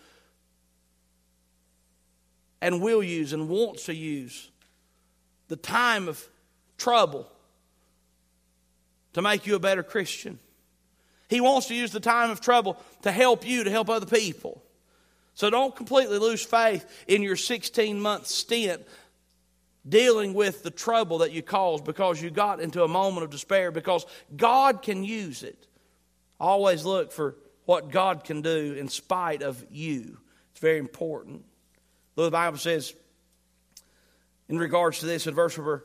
and 2.61 2.83
will 2.83 3.05
use 3.05 3.33
and 3.33 3.49
wants 3.49 3.85
to 3.85 3.95
use 3.95 4.51
the 5.47 5.55
time 5.55 6.09
of 6.09 6.29
trouble 6.77 7.31
to 9.13 9.23
make 9.23 9.47
you 9.47 9.55
a 9.55 9.61
better 9.61 9.85
Christian. 9.85 10.41
He 11.29 11.41
wants 11.41 11.69
to 11.69 11.75
use 11.75 11.93
the 11.93 12.01
time 12.01 12.31
of 12.31 12.41
trouble 12.41 12.79
to 13.03 13.13
help 13.13 13.47
you, 13.47 13.65
to 13.65 13.71
help 13.71 13.91
other 13.91 14.07
people. 14.07 14.63
So 15.35 15.51
don't 15.51 15.77
completely 15.77 16.19
lose 16.19 16.45
faith 16.45 16.85
in 17.07 17.23
your 17.23 17.37
16 17.37 18.01
month 18.01 18.27
stint 18.27 18.83
dealing 19.89 20.35
with 20.35 20.63
the 20.63 20.71
trouble 20.71 21.19
that 21.19 21.33
you 21.33 21.43
caused 21.43 21.85
because 21.85 22.21
you 22.21 22.31
got 22.31 22.61
into 22.61 22.83
a 22.83 22.89
moment 22.89 23.25
of 23.25 23.31
despair 23.31 23.71
because 23.71 24.05
God 24.37 24.83
can 24.83 25.05
use 25.05 25.43
it. 25.43 25.67
Always 26.41 26.85
look 26.85 27.13
for 27.13 27.37
what 27.65 27.91
God 27.91 28.25
can 28.25 28.43
do 28.43 28.75
in 28.75 28.89
spite 28.89 29.43
of 29.43 29.65
you. 29.71 30.19
It's 30.53 30.61
very 30.61 30.79
important. 30.79 31.45
The 32.17 32.31
Bible 32.31 32.59
says, 32.59 32.95
in 34.49 34.59
regards 34.59 35.01
to 35.01 35.07
this, 35.07 35.27
in 35.27 35.35
verse 35.35 35.57
number 35.57 35.85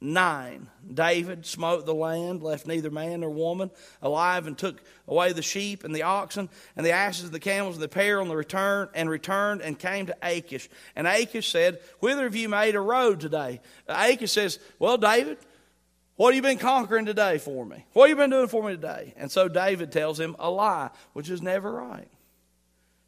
9 0.00 0.68
David 0.92 1.46
smote 1.46 1.86
the 1.86 1.94
land, 1.94 2.42
left 2.42 2.66
neither 2.66 2.90
man 2.90 3.20
nor 3.20 3.30
woman 3.30 3.70
alive, 4.02 4.46
and 4.46 4.56
took 4.56 4.82
away 5.06 5.32
the 5.32 5.42
sheep 5.42 5.84
and 5.84 5.94
the 5.94 6.02
oxen 6.02 6.48
and 6.76 6.84
the 6.84 6.90
asses 6.90 7.24
and 7.24 7.32
the 7.32 7.38
camels 7.40 7.76
and 7.76 7.82
the 7.82 7.86
apparel 7.86 8.22
on 8.22 8.28
the 8.28 8.36
return 8.36 8.88
and 8.94 9.08
returned 9.08 9.60
and 9.60 9.78
came 9.78 10.06
to 10.06 10.16
Achish. 10.22 10.68
And 10.96 11.06
Achish 11.06 11.50
said, 11.50 11.80
Whither 12.00 12.24
have 12.24 12.34
you 12.34 12.48
made 12.48 12.74
a 12.74 12.80
road 12.80 13.20
today? 13.20 13.60
Achish 13.88 14.32
says, 14.32 14.58
Well, 14.78 14.96
David, 14.96 15.38
what 16.16 16.34
have 16.34 16.36
you 16.36 16.42
been 16.42 16.58
conquering 16.58 17.06
today 17.06 17.38
for 17.38 17.64
me? 17.64 17.84
What 17.92 18.08
have 18.08 18.18
you 18.18 18.22
been 18.22 18.30
doing 18.30 18.48
for 18.48 18.62
me 18.62 18.72
today? 18.72 19.14
And 19.16 19.30
so 19.30 19.48
David 19.48 19.92
tells 19.92 20.18
him 20.18 20.34
a 20.38 20.50
lie, 20.50 20.90
which 21.12 21.30
is 21.30 21.40
never 21.40 21.70
right. 21.70 22.08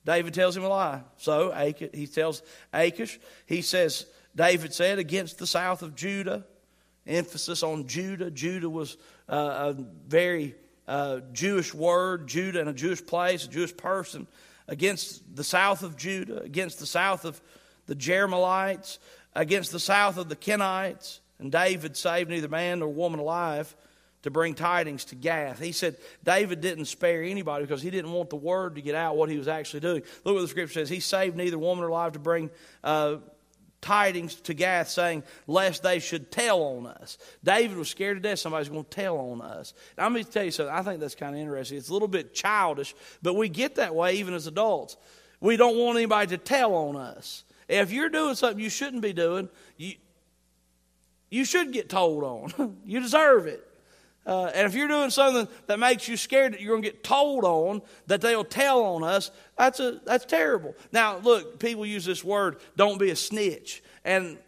David 0.04 0.34
tells 0.34 0.56
him 0.56 0.64
a 0.64 0.68
lie. 0.68 1.02
So 1.16 1.52
Achish, 1.52 1.90
he 1.94 2.06
tells 2.06 2.42
Achish, 2.72 3.18
he 3.46 3.62
says, 3.62 4.06
David 4.36 4.72
said, 4.72 4.98
against 4.98 5.38
the 5.38 5.46
south 5.46 5.82
of 5.82 5.94
Judah 5.94 6.44
emphasis 7.06 7.62
on 7.62 7.86
Judah. 7.86 8.30
Judah 8.30 8.70
was 8.70 8.96
uh, 9.28 9.74
a 9.74 9.84
very 10.06 10.54
uh, 10.86 11.20
Jewish 11.32 11.74
word, 11.74 12.26
Judah 12.26 12.60
in 12.60 12.68
a 12.68 12.72
Jewish 12.72 13.04
place, 13.04 13.44
a 13.44 13.48
Jewish 13.48 13.76
person, 13.76 14.26
against 14.68 15.36
the 15.36 15.44
south 15.44 15.82
of 15.82 15.96
Judah, 15.96 16.42
against 16.42 16.78
the 16.78 16.86
south 16.86 17.24
of 17.24 17.40
the 17.86 17.94
Jerahmeelites, 17.94 18.98
against 19.34 19.72
the 19.72 19.80
south 19.80 20.16
of 20.16 20.28
the 20.28 20.36
Kenites. 20.36 21.20
And 21.38 21.50
David 21.50 21.96
saved 21.96 22.30
neither 22.30 22.48
man 22.48 22.78
nor 22.78 22.88
woman 22.88 23.20
alive 23.20 23.74
to 24.22 24.30
bring 24.30 24.54
tidings 24.54 25.06
to 25.06 25.16
Gath. 25.16 25.58
He 25.58 25.72
said 25.72 25.96
David 26.22 26.60
didn't 26.60 26.84
spare 26.84 27.22
anybody 27.22 27.64
because 27.64 27.82
he 27.82 27.90
didn't 27.90 28.12
want 28.12 28.30
the 28.30 28.36
word 28.36 28.76
to 28.76 28.82
get 28.82 28.94
out 28.94 29.16
what 29.16 29.28
he 29.28 29.36
was 29.36 29.48
actually 29.48 29.80
doing. 29.80 30.02
Look 30.24 30.34
what 30.36 30.42
the 30.42 30.48
scripture 30.48 30.74
says. 30.74 30.88
He 30.88 31.00
saved 31.00 31.36
neither 31.36 31.58
woman 31.58 31.82
nor 31.82 31.88
alive 31.88 32.12
to 32.12 32.20
bring 32.20 32.50
uh, 32.84 33.16
tidings 33.82 34.36
to 34.36 34.54
Gath 34.54 34.88
saying, 34.88 35.24
lest 35.46 35.82
they 35.82 35.98
should 35.98 36.30
tell 36.30 36.62
on 36.62 36.86
us. 36.86 37.18
David 37.44 37.76
was 37.76 37.90
scared 37.90 38.16
to 38.16 38.20
death 38.20 38.38
somebody's 38.38 38.70
going 38.70 38.84
to 38.84 38.90
tell 38.90 39.18
on 39.18 39.42
us. 39.42 39.74
Now, 39.98 40.06
I'm 40.06 40.12
going 40.12 40.24
to 40.24 40.30
tell 40.30 40.44
you 40.44 40.50
something. 40.50 40.74
I 40.74 40.82
think 40.82 41.00
that's 41.00 41.14
kind 41.14 41.34
of 41.34 41.40
interesting. 41.40 41.76
It's 41.76 41.90
a 41.90 41.92
little 41.92 42.08
bit 42.08 42.32
childish, 42.32 42.94
but 43.20 43.34
we 43.34 43.50
get 43.50 43.74
that 43.74 43.94
way 43.94 44.14
even 44.14 44.32
as 44.32 44.46
adults. 44.46 44.96
We 45.40 45.56
don't 45.56 45.76
want 45.76 45.98
anybody 45.98 46.36
to 46.36 46.38
tell 46.38 46.74
on 46.74 46.96
us. 46.96 47.44
If 47.68 47.92
you're 47.92 48.08
doing 48.08 48.36
something 48.36 48.62
you 48.62 48.70
shouldn't 48.70 49.02
be 49.02 49.12
doing, 49.12 49.48
you, 49.76 49.94
you 51.30 51.44
should 51.44 51.72
get 51.72 51.88
told 51.88 52.22
on. 52.22 52.76
you 52.86 53.00
deserve 53.00 53.46
it. 53.46 53.68
Uh, 54.24 54.50
and 54.54 54.66
if 54.66 54.74
you're 54.74 54.88
doing 54.88 55.10
something 55.10 55.48
that 55.66 55.78
makes 55.78 56.06
you 56.06 56.16
scared 56.16 56.52
that 56.52 56.60
you're 56.60 56.72
going 56.72 56.82
to 56.82 56.88
get 56.88 57.02
told 57.02 57.44
on, 57.44 57.82
that 58.06 58.20
they'll 58.20 58.44
tell 58.44 58.82
on 58.82 59.02
us, 59.02 59.30
that's, 59.58 59.80
a, 59.80 60.00
that's 60.04 60.24
terrible. 60.24 60.76
Now, 60.92 61.18
look, 61.18 61.58
people 61.58 61.84
use 61.84 62.04
this 62.04 62.22
word, 62.22 62.58
don't 62.76 62.98
be 62.98 63.10
a 63.10 63.16
snitch. 63.16 63.82
And 64.04 64.38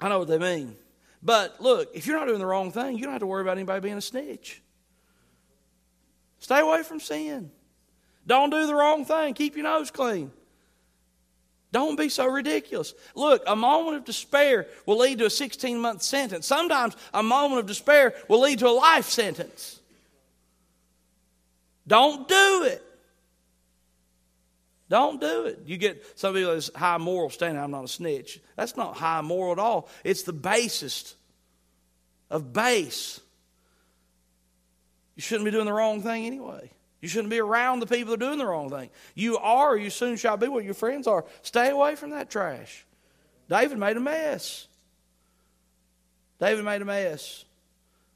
I 0.00 0.08
know 0.08 0.18
what 0.18 0.28
they 0.28 0.38
mean. 0.38 0.76
But 1.22 1.60
look, 1.60 1.90
if 1.94 2.06
you're 2.06 2.18
not 2.18 2.26
doing 2.26 2.38
the 2.38 2.46
wrong 2.46 2.72
thing, 2.72 2.96
you 2.96 3.04
don't 3.04 3.12
have 3.12 3.20
to 3.20 3.26
worry 3.26 3.42
about 3.42 3.56
anybody 3.56 3.80
being 3.80 3.98
a 3.98 4.02
snitch. 4.02 4.62
Stay 6.38 6.60
away 6.60 6.82
from 6.82 7.00
sin. 7.00 7.50
Don't 8.26 8.50
do 8.50 8.66
the 8.66 8.74
wrong 8.74 9.04
thing. 9.04 9.34
Keep 9.34 9.56
your 9.56 9.64
nose 9.64 9.90
clean. 9.90 10.30
Don't 11.72 11.96
be 11.96 12.08
so 12.08 12.26
ridiculous. 12.26 12.94
Look, 13.14 13.42
a 13.46 13.54
moment 13.54 13.96
of 13.96 14.04
despair 14.04 14.66
will 14.86 14.98
lead 14.98 15.18
to 15.18 15.26
a 15.26 15.30
16 15.30 15.78
month 15.78 16.02
sentence. 16.02 16.46
Sometimes 16.46 16.96
a 17.14 17.22
moment 17.22 17.60
of 17.60 17.66
despair 17.66 18.14
will 18.28 18.40
lead 18.40 18.58
to 18.58 18.68
a 18.68 18.70
life 18.70 19.06
sentence. 19.06 19.78
Don't 21.86 22.26
do 22.28 22.64
it. 22.64 22.82
Don't 24.88 25.20
do 25.20 25.44
it. 25.44 25.60
You 25.66 25.76
get 25.76 26.18
some 26.18 26.34
people 26.34 26.52
that's 26.52 26.74
high 26.74 26.98
moral 26.98 27.30
standing. 27.30 27.62
I'm 27.62 27.70
not 27.70 27.84
a 27.84 27.88
snitch. 27.88 28.40
That's 28.56 28.76
not 28.76 28.96
high 28.96 29.20
moral 29.20 29.52
at 29.52 29.58
all. 29.60 29.88
It's 30.02 30.24
the 30.24 30.32
basest 30.32 31.14
of 32.28 32.52
base. 32.52 33.20
You 35.14 35.22
shouldn't 35.22 35.44
be 35.44 35.52
doing 35.52 35.66
the 35.66 35.72
wrong 35.72 36.02
thing 36.02 36.26
anyway. 36.26 36.70
You 37.00 37.08
shouldn't 37.08 37.30
be 37.30 37.38
around 37.38 37.80
the 37.80 37.86
people 37.86 38.10
that 38.10 38.22
are 38.22 38.26
doing 38.26 38.38
the 38.38 38.46
wrong 38.46 38.68
thing. 38.68 38.90
You 39.14 39.38
are, 39.38 39.76
you 39.76 39.90
soon 39.90 40.16
shall 40.16 40.36
be 40.36 40.48
what 40.48 40.64
your 40.64 40.74
friends 40.74 41.06
are. 41.06 41.24
Stay 41.42 41.70
away 41.70 41.96
from 41.96 42.10
that 42.10 42.30
trash. 42.30 42.84
David 43.48 43.78
made 43.78 43.96
a 43.96 44.00
mess. 44.00 44.68
David 46.38 46.64
made 46.64 46.82
a 46.82 46.84
mess. 46.84 47.44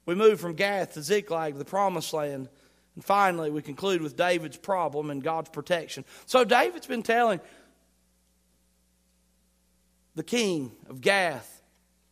We 0.05 0.13
moved 0.13 0.39
from 0.39 0.53
Gath 0.53 0.93
to 0.93 1.01
Ziklag 1.01 1.53
to 1.53 1.59
the 1.59 1.65
promised 1.65 2.13
land. 2.13 2.47
And 2.95 3.03
finally, 3.03 3.49
we 3.49 3.61
conclude 3.61 4.01
with 4.01 4.15
David's 4.15 4.57
problem 4.57 5.09
and 5.09 5.21
God's 5.21 5.49
protection. 5.49 6.05
So, 6.25 6.43
David's 6.43 6.87
been 6.87 7.03
telling 7.03 7.41
the 10.13 10.23
king 10.23 10.71
of 10.89 11.01
Gath 11.01 11.61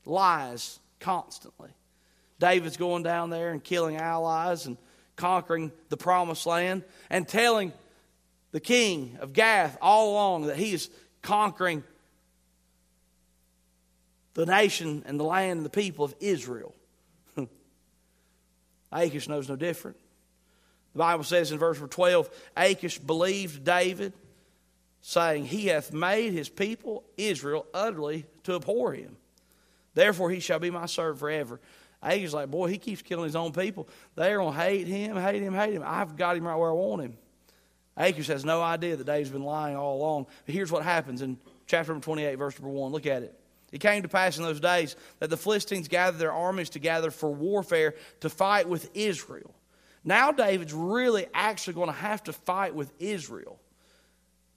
lies 0.05 0.79
constantly. 0.99 1.69
David's 2.39 2.77
going 2.77 3.03
down 3.03 3.29
there 3.29 3.51
and 3.51 3.63
killing 3.63 3.95
allies 3.95 4.65
and 4.65 4.77
conquering 5.15 5.71
the 5.89 5.97
promised 5.97 6.45
land 6.45 6.84
and 7.10 7.28
telling 7.28 7.71
the 8.52 8.60
king 8.60 9.17
of 9.19 9.34
Gath 9.34 9.78
all 9.82 10.12
along 10.12 10.47
that 10.47 10.58
he 10.58 10.73
is 10.73 10.89
conquering 11.21 11.84
the 14.34 14.45
nation 14.45 15.04
and 15.06 15.19
the 15.19 15.23
land 15.23 15.58
and 15.58 15.65
the 15.65 15.69
people 15.69 16.06
of 16.06 16.15
Israel. 16.19 16.73
Achish 18.91 19.28
knows 19.28 19.49
no 19.49 19.56
different. 19.56 19.97
The 20.93 20.99
Bible 20.99 21.23
says 21.23 21.52
in 21.52 21.58
verse 21.58 21.80
12 21.80 22.30
Achish 22.56 22.99
believed 22.99 23.63
David, 23.63 24.13
saying, 25.02 25.45
He 25.45 25.67
hath 25.67 25.91
made 25.91 26.34
his 26.34 26.49
people 26.49 27.04
Israel 27.17 27.65
utterly 27.73 28.26
to 28.43 28.56
abhor 28.56 28.93
him. 28.93 29.17
Therefore 29.93 30.30
he 30.30 30.39
shall 30.39 30.60
be 30.60 30.69
my 30.69 30.86
servant 30.86 31.19
forever. 31.19 31.60
Agag's 32.04 32.34
like, 32.34 32.52
boy, 32.52 32.68
he 32.68 32.78
keeps 32.78 33.02
killing 33.02 33.26
his 33.26 33.36
own 33.36 33.54
people. 33.54 33.88
They're 34.16 34.38
going 34.38 34.54
to 34.54 34.60
hate 34.60 34.88
him, 34.88 35.16
hate 35.16 35.42
him, 35.42 35.54
hate 35.54 35.74
him. 35.74 35.84
I've 35.86 36.18
got 36.18 36.36
him 36.36 36.46
right 36.46 36.56
where 36.56 36.70
I 36.70 36.74
want 36.74 37.02
him. 37.02 37.18
Achish 37.96 38.28
has 38.28 38.44
no 38.44 38.62
idea 38.62 38.96
that 38.96 39.06
David's 39.06 39.30
been 39.30 39.44
lying 39.44 39.76
all 39.76 39.98
along. 39.98 40.28
But 40.46 40.54
here's 40.54 40.72
what 40.72 40.84
happens 40.84 41.22
in 41.22 41.38
chapter 41.68 41.98
28, 41.98 42.36
verse 42.36 42.60
number 42.60 42.76
1. 42.76 42.92
Look 42.92 43.06
at 43.06 43.24
it. 43.24 43.39
It 43.72 43.80
came 43.80 44.04
to 44.04 44.08
pass 44.08 44.38
in 44.38 44.44
those 44.44 44.60
days 44.60 44.96
that 45.20 45.30
the 45.30 45.38
Philistines 45.38 45.88
gathered 45.88 46.20
their 46.20 46.32
armies 46.32 46.70
together 46.70 47.10
for 47.10 47.32
warfare 47.32 47.96
to 48.20 48.30
fight 48.30 48.68
with 48.68 48.89
Israel. 48.94 49.54
Now 50.04 50.32
David's 50.32 50.74
really 50.74 51.28
actually 51.34 51.74
going 51.74 51.88
to 51.88 51.94
have 51.94 52.24
to 52.26 52.34
fight 52.34 52.76
with 52.76 52.92
Israel. 53.00 53.60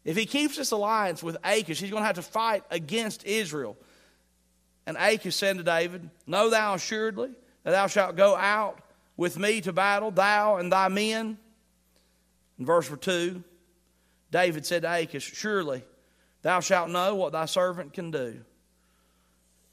If 0.04 0.16
he 0.16 0.26
keeps 0.26 0.56
this 0.56 0.70
alliance 0.70 1.22
with 1.22 1.36
Achish, 1.44 1.80
he's 1.80 1.90
going 1.90 2.02
to 2.02 2.06
have 2.06 2.16
to 2.16 2.22
fight 2.22 2.64
against 2.70 3.24
Israel. 3.24 3.76
And 4.86 4.96
Achish 4.96 5.34
said 5.34 5.58
to 5.58 5.64
David, 5.64 6.08
Know 6.26 6.48
thou 6.48 6.74
assuredly 6.74 7.30
that 7.64 7.72
thou 7.72 7.88
shalt 7.88 8.16
go 8.16 8.36
out 8.36 8.80
with 9.16 9.38
me 9.38 9.60
to 9.62 9.72
battle, 9.72 10.10
thou 10.10 10.56
and 10.56 10.70
thy 10.70 10.88
men. 10.88 11.38
In 12.58 12.66
verse 12.66 12.88
2, 12.88 13.42
David 14.30 14.64
said 14.64 14.82
to 14.82 14.94
Achish, 14.94 15.34
Surely 15.34 15.84
thou 16.42 16.60
shalt 16.60 16.90
know 16.90 17.14
what 17.14 17.32
thy 17.32 17.46
servant 17.46 17.92
can 17.92 18.10
do. 18.10 18.40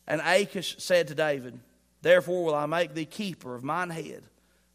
And 0.08 0.22
Achish 0.22 0.78
said 0.80 1.08
to 1.10 1.16
David, 1.16 1.60
Therefore 2.02 2.44
will 2.44 2.56
I 2.56 2.66
make 2.66 2.94
thee 2.94 3.06
keeper 3.06 3.56
of 3.56 3.64
mine 3.64 3.90
head 3.90 4.24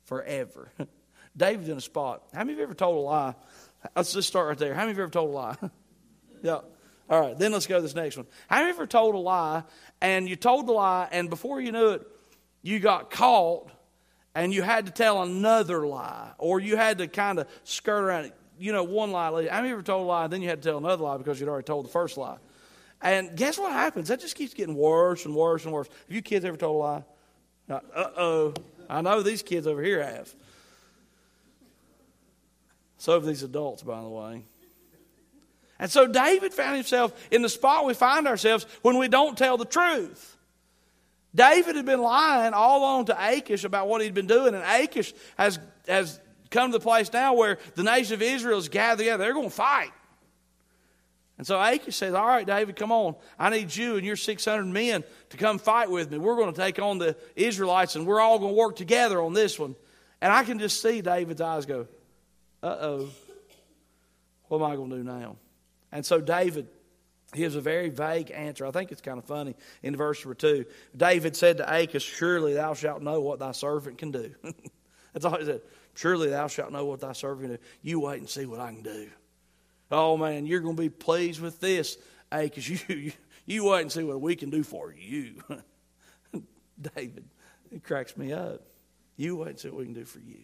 forever. 0.05 0.71
David's 1.37 1.69
in 1.69 1.77
a 1.77 1.83
spot. 1.83 2.23
How 2.33 2.41
many 2.41 2.53
of 2.53 2.59
you 2.59 2.65
ever 2.65 2.75
told 2.75 2.97
a 2.97 3.01
lie? 3.01 3.35
Let's 3.95 4.13
just 4.13 4.29
start 4.29 4.49
right 4.49 4.59
there. 4.59 4.75
How 4.75 4.81
many 4.81 4.93
of 4.93 4.97
you 4.97 5.03
ever 5.05 5.13
told 5.13 5.31
a 5.31 5.33
lie? 5.33 5.57
yeah. 6.43 6.61
All 7.11 7.21
right, 7.21 7.39
then 7.39 7.53
let's 7.53 7.67
go 7.67 7.77
to 7.77 7.83
this 7.83 7.95
next 7.95 8.17
one. 8.17 8.27
Have 8.49 8.65
you 8.65 8.71
ever 8.71 8.87
told 8.87 9.15
a 9.15 9.19
lie 9.19 9.63
and 10.01 10.29
you 10.29 10.37
told 10.37 10.67
the 10.67 10.73
lie 10.73 11.09
and 11.11 11.31
before 11.31 11.61
you 11.61 11.73
knew 11.73 11.91
it, 11.91 12.07
you 12.63 12.81
got 12.81 13.11
caught 13.11 13.71
and 14.35 14.53
you 14.53 14.63
had 14.63 14.87
to 14.87 14.93
tell 14.93 15.23
another 15.23 15.87
lie 15.87 16.33
or 16.37 16.61
you 16.61 16.77
had 16.77 16.99
to 16.99 17.09
kind 17.09 17.39
of 17.39 17.49
skirt 17.65 18.03
around 18.03 18.27
it? 18.27 18.35
You 18.59 18.73
know, 18.73 18.85
one 18.85 19.11
lie. 19.13 19.45
Have 19.45 19.65
you 19.65 19.73
ever 19.73 19.83
told 19.83 20.03
a 20.03 20.07
lie 20.07 20.25
and 20.25 20.33
then 20.33 20.43
you 20.43 20.49
had 20.49 20.61
to 20.63 20.69
tell 20.69 20.79
another 20.79 21.03
lie 21.03 21.17
because 21.17 21.41
you'd 21.41 21.49
already 21.49 21.65
told 21.65 21.87
the 21.87 21.91
first 21.91 22.19
lie? 22.19 22.37
And 23.01 23.37
guess 23.37 23.57
what 23.57 23.73
happens? 23.73 24.09
That 24.09 24.21
just 24.21 24.35
keeps 24.35 24.53
getting 24.53 24.75
worse 24.75 25.25
and 25.25 25.35
worse 25.35 25.65
and 25.65 25.73
worse. 25.73 25.87
Have 25.87 26.15
you 26.15 26.21
kids 26.21 26.45
ever 26.45 26.57
told 26.57 26.77
a 26.77 26.79
lie? 26.79 27.05
Uh 27.71 28.11
oh. 28.17 28.55
I 28.91 29.01
know 29.01 29.23
these 29.23 29.43
kids 29.43 29.67
over 29.67 29.83
here 29.83 30.03
have. 30.03 30.35
So 32.99 33.13
have 33.13 33.25
these 33.25 33.43
adults, 33.43 33.83
by 33.83 34.01
the 34.01 34.09
way. 34.09 34.43
And 35.79 35.91
so 35.91 36.07
David 36.07 36.53
found 36.53 36.77
himself 36.77 37.13
in 37.31 37.43
the 37.43 37.49
spot 37.49 37.87
we 37.87 37.95
find 37.95 38.27
ourselves 38.27 38.67
when 38.83 38.99
we 38.99 39.09
don't 39.09 39.39
tell 39.39 39.57
the 39.57 39.65
truth. 39.65 40.37
David 41.35 41.77
had 41.77 41.87
been 41.87 42.01
lying 42.01 42.53
all 42.53 42.81
along 42.81 43.07
to 43.07 43.31
Achish 43.33 43.65
about 43.65 43.87
what 43.87 44.03
he'd 44.03 44.15
been 44.15 44.27
doing, 44.27 44.55
and 44.55 44.65
Achish 44.65 45.15
has, 45.37 45.59
has 45.87 46.19
come 46.51 46.73
to 46.73 46.79
the 46.79 46.83
place 46.83 47.13
now 47.13 47.35
where 47.35 47.59
the 47.75 47.83
nation 47.83 48.15
of 48.15 48.23
Israel 48.23 48.59
is 48.59 48.69
gathered 48.69 48.99
together. 48.99 49.25
They're 49.25 49.35
going 49.35 49.51
to 49.51 49.55
fight. 49.55 49.93
And 51.37 51.47
so 51.47 51.61
Achish 51.61 51.95
says, 51.95 52.15
All 52.15 52.27
right, 52.27 52.47
David, 52.47 52.75
come 52.75 52.91
on. 52.91 53.15
I 53.39 53.51
need 53.51 53.75
you 53.75 53.97
and 53.97 54.05
your 54.05 54.17
600 54.17 54.67
men 54.67 55.05
to 55.31 55.37
come 55.37 55.59
fight 55.59 55.89
with 55.89 56.11
me. 56.11 56.19
We're 56.19 56.35
going 56.35 56.53
to 56.53 56.61
take 56.61 56.81
on 56.81 56.99
the 56.99 57.17
Israelites, 57.37 57.95
and 57.95 58.07
we're 58.07 58.21
all 58.21 58.41
going 58.41 58.55
to 58.55 58.59
work 58.59 58.75
together 58.75 59.23
on 59.23 59.35
this 59.35 59.59
one. 59.59 59.77
And 60.21 60.33
I 60.33 60.43
can 60.43 60.59
just 60.59 60.83
see 60.83 61.01
David's 61.01 61.41
eyes 61.41 61.65
go, 61.65 61.87
Uh 62.63 62.77
oh, 62.81 63.09
what 64.49 64.59
am 64.59 64.65
I 64.65 64.75
going 64.75 64.91
to 64.91 64.97
do 64.97 65.05
now? 65.05 65.37
And 65.93 66.05
so 66.05 66.21
David 66.21 66.69
gives 67.33 67.57
a 67.57 67.61
very 67.61 67.89
vague 67.89 68.31
answer. 68.31 68.67
I 68.67 68.71
think 68.71 68.93
it's 68.93 69.01
kind 69.01 69.19
of 69.19 69.25
funny 69.25 69.55
in 69.83 69.97
verse 69.97 70.25
number 70.25 70.35
2. 70.35 70.65
David 70.97 71.37
said 71.37 71.59
to 71.59 71.75
Achish, 71.75 72.05
Surely 72.05 72.55
thou 72.55 72.75
shalt 72.75 73.03
know 73.03 73.21
what 73.21 73.39
thy 73.39 73.53
servant 73.53 73.99
can 73.99 74.11
do. 74.11 74.35
That's 75.13 75.25
all 75.25 75.39
he 75.39 75.45
said. 75.45 75.61
Surely 75.95 76.31
thou 76.31 76.47
shalt 76.47 76.73
know 76.73 76.85
what 76.85 77.01
thy 77.01 77.13
servant 77.13 77.49
can 77.49 77.57
do. 77.57 77.63
You 77.83 78.01
wait 78.01 78.21
and 78.21 78.29
see 78.29 78.47
what 78.47 78.61
I 78.61 78.73
can 78.73 78.83
do. 78.83 79.09
Oh 79.91 80.17
man, 80.17 80.47
you're 80.47 80.61
going 80.61 80.77
to 80.77 80.83
be 80.83 80.91
pleased 80.91 81.41
with 81.41 81.61
this, 81.61 81.99
Achish. 82.31 82.85
You, 82.89 82.97
you, 82.97 83.13
you 83.47 83.65
wait 83.65 83.81
and 83.81 83.91
see 83.93 84.05
what 84.05 84.21
we 84.21 84.37
can 84.37 84.51
do 84.51 84.63
for 84.63 84.93
you. 84.93 85.43
David, 86.95 87.25
it 87.73 87.83
cracks 87.83 88.15
me 88.17 88.33
up. 88.33 88.63
You 89.17 89.37
wait 89.37 89.49
and 89.49 89.59
see 89.59 89.69
what 89.69 89.79
we 89.79 89.85
can 89.87 89.95
do 89.95 90.05
for 90.05 90.21
you. 90.21 90.41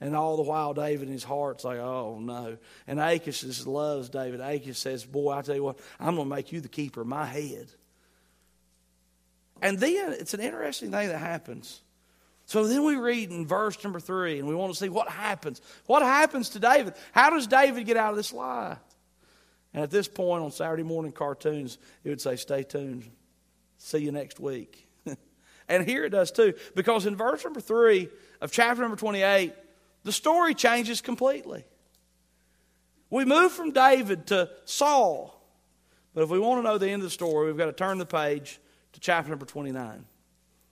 And 0.00 0.14
all 0.14 0.36
the 0.36 0.42
while, 0.42 0.74
David 0.74 1.08
in 1.08 1.12
his 1.12 1.24
heart's 1.24 1.64
like, 1.64 1.78
oh 1.78 2.18
no. 2.20 2.56
And 2.86 3.00
Achish 3.00 3.40
just 3.40 3.66
loves 3.66 4.08
David. 4.08 4.40
Achish 4.40 4.78
says, 4.78 5.04
boy, 5.04 5.32
I 5.32 5.42
tell 5.42 5.56
you 5.56 5.64
what, 5.64 5.78
I'm 5.98 6.14
going 6.14 6.28
to 6.28 6.34
make 6.34 6.52
you 6.52 6.60
the 6.60 6.68
keeper 6.68 7.00
of 7.00 7.06
my 7.06 7.26
head. 7.26 7.68
And 9.60 9.78
then 9.78 10.12
it's 10.12 10.34
an 10.34 10.40
interesting 10.40 10.92
thing 10.92 11.08
that 11.08 11.18
happens. 11.18 11.80
So 12.46 12.66
then 12.66 12.84
we 12.84 12.96
read 12.96 13.30
in 13.30 13.46
verse 13.46 13.82
number 13.84 14.00
three, 14.00 14.38
and 14.38 14.48
we 14.48 14.54
want 14.54 14.72
to 14.72 14.78
see 14.78 14.88
what 14.88 15.08
happens. 15.08 15.60
What 15.86 16.02
happens 16.02 16.50
to 16.50 16.58
David? 16.58 16.94
How 17.12 17.30
does 17.30 17.46
David 17.46 17.84
get 17.84 17.96
out 17.96 18.10
of 18.10 18.16
this 18.16 18.32
lie? 18.32 18.76
And 19.74 19.82
at 19.82 19.90
this 19.90 20.08
point 20.08 20.42
on 20.42 20.50
Saturday 20.50 20.82
morning 20.82 21.12
cartoons, 21.12 21.76
it 22.04 22.08
would 22.08 22.20
say, 22.20 22.36
Stay 22.36 22.62
tuned. 22.62 23.10
See 23.76 23.98
you 23.98 24.12
next 24.12 24.40
week. 24.40 24.88
and 25.68 25.86
here 25.86 26.04
it 26.04 26.10
does 26.10 26.30
too, 26.30 26.54
because 26.74 27.04
in 27.04 27.16
verse 27.16 27.44
number 27.44 27.60
three 27.60 28.08
of 28.40 28.50
chapter 28.50 28.80
number 28.80 28.96
28, 28.96 29.52
the 30.08 30.12
story 30.12 30.54
changes 30.54 31.02
completely. 31.02 31.66
We 33.10 33.26
move 33.26 33.52
from 33.52 33.72
David 33.72 34.28
to 34.28 34.48
Saul. 34.64 35.38
But 36.14 36.22
if 36.22 36.30
we 36.30 36.38
want 36.38 36.60
to 36.60 36.62
know 36.62 36.78
the 36.78 36.88
end 36.88 37.02
of 37.02 37.06
the 37.06 37.10
story, 37.10 37.46
we've 37.46 37.58
got 37.58 37.66
to 37.66 37.72
turn 37.72 37.98
the 37.98 38.06
page 38.06 38.58
to 38.94 39.00
chapter 39.00 39.28
number 39.28 39.44
29. 39.44 40.06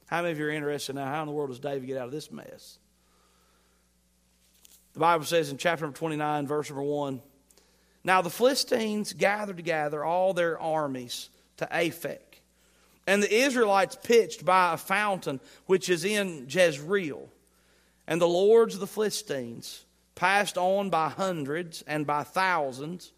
How 0.06 0.22
many 0.22 0.32
of 0.32 0.38
you 0.38 0.46
are 0.46 0.50
interested 0.50 0.94
now? 0.94 1.04
How 1.04 1.20
in 1.20 1.26
the 1.26 1.34
world 1.34 1.50
does 1.50 1.58
David 1.58 1.86
get 1.86 1.98
out 1.98 2.06
of 2.06 2.12
this 2.12 2.32
mess? 2.32 2.78
The 4.94 5.00
Bible 5.00 5.26
says 5.26 5.50
in 5.50 5.58
chapter 5.58 5.84
number 5.84 5.98
29, 5.98 6.46
verse 6.46 6.70
number 6.70 6.82
1 6.82 7.20
Now 8.04 8.22
the 8.22 8.30
Philistines 8.30 9.12
gathered 9.12 9.58
together 9.58 10.02
all 10.02 10.32
their 10.32 10.58
armies 10.58 11.28
to 11.58 11.66
Aphek. 11.66 12.40
And 13.06 13.22
the 13.22 13.30
Israelites 13.30 13.98
pitched 14.02 14.46
by 14.46 14.72
a 14.72 14.78
fountain 14.78 15.40
which 15.66 15.90
is 15.90 16.06
in 16.06 16.46
Jezreel. 16.48 17.28
And 18.06 18.20
the 18.20 18.28
lords 18.28 18.74
of 18.74 18.80
the 18.80 18.86
Philistines 18.86 19.84
passed 20.14 20.56
on 20.56 20.90
by 20.90 21.08
hundreds 21.08 21.82
and 21.86 22.06
by 22.06 22.22
thousands. 22.22 23.12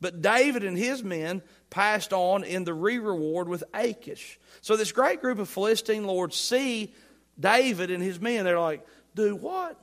But 0.00 0.22
David 0.22 0.64
and 0.64 0.76
his 0.76 1.02
men 1.02 1.42
passed 1.68 2.12
on 2.12 2.44
in 2.44 2.64
the 2.64 2.74
re 2.74 2.98
reward 2.98 3.48
with 3.48 3.64
Achish. 3.74 4.38
So 4.60 4.76
this 4.76 4.92
great 4.92 5.20
group 5.20 5.38
of 5.38 5.48
Philistine 5.48 6.06
lords 6.06 6.36
see 6.36 6.94
David 7.38 7.90
and 7.90 8.02
his 8.02 8.20
men. 8.20 8.44
They're 8.44 8.58
like, 8.58 8.86
do 9.14 9.36
what? 9.36 9.78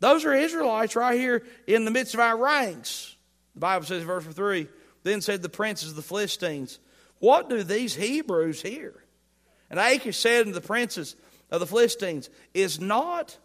Those 0.00 0.24
are 0.24 0.34
Israelites 0.34 0.96
right 0.96 1.18
here 1.18 1.44
in 1.66 1.84
the 1.84 1.90
midst 1.90 2.14
of 2.14 2.20
our 2.20 2.36
ranks. 2.36 3.16
The 3.54 3.60
Bible 3.60 3.86
says, 3.86 4.02
verse 4.02 4.24
3 4.24 4.66
Then 5.04 5.20
said 5.20 5.42
the 5.42 5.48
princes 5.48 5.90
of 5.90 5.96
the 5.96 6.02
Philistines, 6.02 6.78
What 7.18 7.48
do 7.48 7.62
these 7.62 7.94
Hebrews 7.94 8.62
here? 8.62 8.94
And 9.70 9.78
Achish 9.78 10.18
said 10.18 10.40
unto 10.40 10.52
the 10.52 10.60
princes, 10.60 11.16
of 11.52 11.60
the 11.60 11.66
Philistines. 11.66 12.30
Is 12.52 12.80
not 12.80 13.36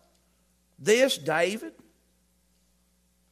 this 0.79 1.19
David, 1.19 1.73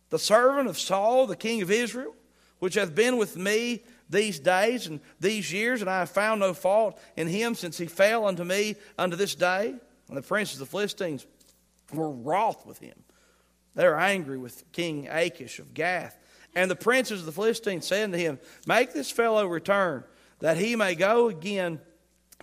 the 0.09 0.19
servant 0.19 0.67
of 0.67 0.77
Saul, 0.77 1.25
the 1.25 1.35
king 1.35 1.63
of 1.63 1.71
Israel, 1.71 2.13
which 2.59 2.75
hath 2.75 2.93
been 2.93 3.17
with 3.17 3.35
me 3.37 3.83
these 4.09 4.39
days 4.39 4.85
and 4.85 4.99
these 5.19 5.51
years, 5.51 5.81
and 5.81 5.89
I 5.89 5.99
have 5.99 6.11
found 6.11 6.41
no 6.41 6.53
fault 6.53 6.99
in 7.15 7.27
him 7.27 7.55
since 7.55 7.77
he 7.77 7.87
fell 7.87 8.27
unto 8.27 8.43
me 8.43 8.75
unto 8.99 9.15
this 9.15 9.33
day? 9.33 9.73
And 10.07 10.17
the 10.17 10.21
princes 10.21 10.61
of 10.61 10.67
the 10.67 10.71
Philistines 10.71 11.25
were 11.91 12.11
wroth 12.11 12.65
with 12.67 12.77
him. 12.77 12.95
They 13.73 13.85
were 13.85 13.99
angry 13.99 14.37
with 14.37 14.71
King 14.71 15.07
Achish 15.09 15.57
of 15.59 15.73
Gath. 15.73 16.17
And 16.53 16.69
the 16.71 16.75
princes 16.75 17.21
of 17.21 17.25
the 17.25 17.31
Philistines 17.31 17.87
said 17.87 18.05
unto 18.05 18.17
him, 18.17 18.39
Make 18.67 18.93
this 18.93 19.11
fellow 19.11 19.45
return, 19.47 20.03
that 20.39 20.57
he 20.57 20.75
may 20.75 20.95
go 20.95 21.27
again 21.27 21.81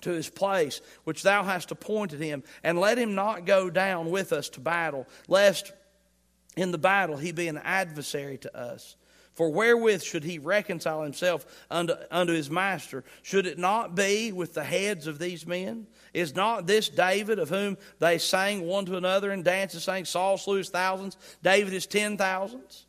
to 0.00 0.10
his 0.10 0.28
place 0.28 0.80
which 1.04 1.22
thou 1.22 1.44
hast 1.44 1.70
appointed 1.70 2.20
him, 2.20 2.42
and 2.62 2.78
let 2.78 2.98
him 2.98 3.14
not 3.14 3.46
go 3.46 3.70
down 3.70 4.10
with 4.10 4.32
us 4.32 4.48
to 4.50 4.60
battle, 4.60 5.06
lest 5.28 5.72
in 6.56 6.72
the 6.72 6.78
battle 6.78 7.16
he 7.16 7.32
be 7.32 7.48
an 7.48 7.58
adversary 7.58 8.38
to 8.38 8.56
us. 8.56 8.96
For 9.34 9.50
wherewith 9.50 10.02
should 10.02 10.24
he 10.24 10.38
reconcile 10.38 11.02
himself 11.02 11.46
unto, 11.70 11.94
unto 12.10 12.34
his 12.34 12.50
master? 12.50 13.02
Should 13.22 13.46
it 13.46 13.58
not 13.58 13.94
be 13.94 14.30
with 14.30 14.52
the 14.52 14.64
heads 14.64 15.06
of 15.06 15.18
these 15.18 15.46
men? 15.46 15.86
Is 16.12 16.34
not 16.34 16.66
this 16.66 16.90
David 16.90 17.38
of 17.38 17.48
whom 17.48 17.78
they 17.98 18.18
sang 18.18 18.66
one 18.66 18.84
to 18.86 18.98
another 18.98 19.30
and 19.30 19.42
dances, 19.42 19.84
saying, 19.84 20.04
Saul 20.04 20.36
slew 20.36 20.58
his 20.58 20.68
thousands, 20.68 21.16
David 21.42 21.72
his 21.72 21.86
ten 21.86 22.18
thousands? 22.18 22.84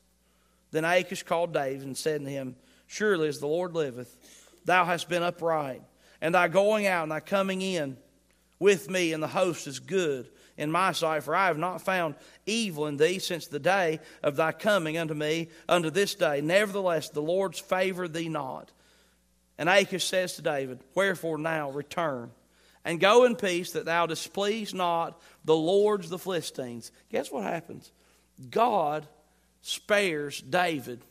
Then 0.72 0.84
Achish 0.84 1.24
called 1.24 1.54
David 1.54 1.84
and 1.84 1.96
said 1.96 2.22
to 2.22 2.30
him, 2.30 2.58
Surely 2.88 3.30
as 3.30 3.40
the 3.40 3.48
Lord 3.48 3.74
liveth, 3.74 4.18
thou 4.66 4.84
hast 4.84 5.08
been 5.08 5.24
upright 5.24 5.82
and 6.24 6.34
thy 6.34 6.48
going 6.48 6.88
out 6.88 7.04
and 7.04 7.12
thy 7.12 7.20
coming 7.20 7.62
in 7.62 7.98
with 8.58 8.90
me 8.90 9.12
and 9.12 9.22
the 9.22 9.28
host 9.28 9.68
is 9.68 9.80
good 9.80 10.30
in 10.56 10.72
my 10.72 10.94
sight, 10.94 11.24
for 11.24 11.36
I 11.36 11.48
have 11.48 11.58
not 11.58 11.82
found 11.82 12.16
evil 12.46 12.88
in 12.88 12.96
thee 12.96 13.20
since 13.20 13.48
the 13.48 13.60
day 13.60 14.00
of 14.24 14.38
thy 14.38 14.54
coming 14.54 14.98
unto 14.98 15.14
me 15.14 15.50
unto 15.68 15.90
this 15.90 16.16
day. 16.16 16.40
Nevertheless, 16.40 17.10
the 17.10 17.22
Lord's 17.22 17.60
favored 17.60 18.14
thee 18.14 18.30
not. 18.30 18.72
And 19.58 19.68
Achish 19.68 20.06
says 20.06 20.36
to 20.36 20.42
David, 20.42 20.80
Wherefore 20.96 21.38
now 21.38 21.72
return 21.72 22.32
and 22.86 23.02
go 23.02 23.26
in 23.26 23.36
peace 23.36 23.74
that 23.74 23.86
thou 23.86 24.06
displease 24.06 24.74
not 24.74 25.22
the 25.44 25.56
lords 25.56 26.10
the 26.10 26.18
Philistines. 26.18 26.94
Guess 27.12 27.32
what 27.32 27.44
happens? 27.44 27.92
God 28.50 29.06
spares 29.62 30.40
David 30.42 31.02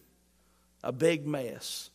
a 0.83 0.91
big 0.91 1.27
mess. 1.27 1.91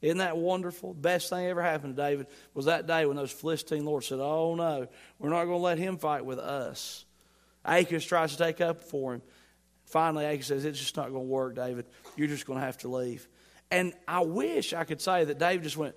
Isn't 0.00 0.18
that 0.18 0.36
wonderful? 0.36 0.94
Best 0.94 1.28
thing 1.28 1.46
ever 1.46 1.62
happened 1.62 1.96
to 1.96 2.02
David 2.02 2.28
was 2.54 2.66
that 2.66 2.86
day 2.86 3.04
when 3.06 3.16
those 3.16 3.32
Philistine 3.32 3.84
lords 3.84 4.06
said, 4.06 4.20
Oh 4.20 4.54
no, 4.54 4.86
we're 5.18 5.30
not 5.30 5.44
going 5.44 5.58
to 5.58 5.62
let 5.62 5.78
him 5.78 5.98
fight 5.98 6.24
with 6.24 6.38
us. 6.38 7.04
Achish 7.64 8.06
tries 8.06 8.32
to 8.32 8.38
take 8.38 8.60
up 8.60 8.82
for 8.82 9.14
him. 9.14 9.22
Finally, 9.86 10.24
Achish 10.26 10.46
says, 10.46 10.64
It's 10.64 10.78
just 10.78 10.96
not 10.96 11.10
going 11.10 11.24
to 11.24 11.30
work, 11.30 11.56
David. 11.56 11.86
You're 12.16 12.28
just 12.28 12.46
going 12.46 12.60
to 12.60 12.64
have 12.64 12.78
to 12.78 12.88
leave. 12.88 13.26
And 13.70 13.92
I 14.06 14.20
wish 14.20 14.72
I 14.72 14.84
could 14.84 15.00
say 15.00 15.24
that 15.24 15.38
David 15.38 15.64
just 15.64 15.76
went, 15.76 15.96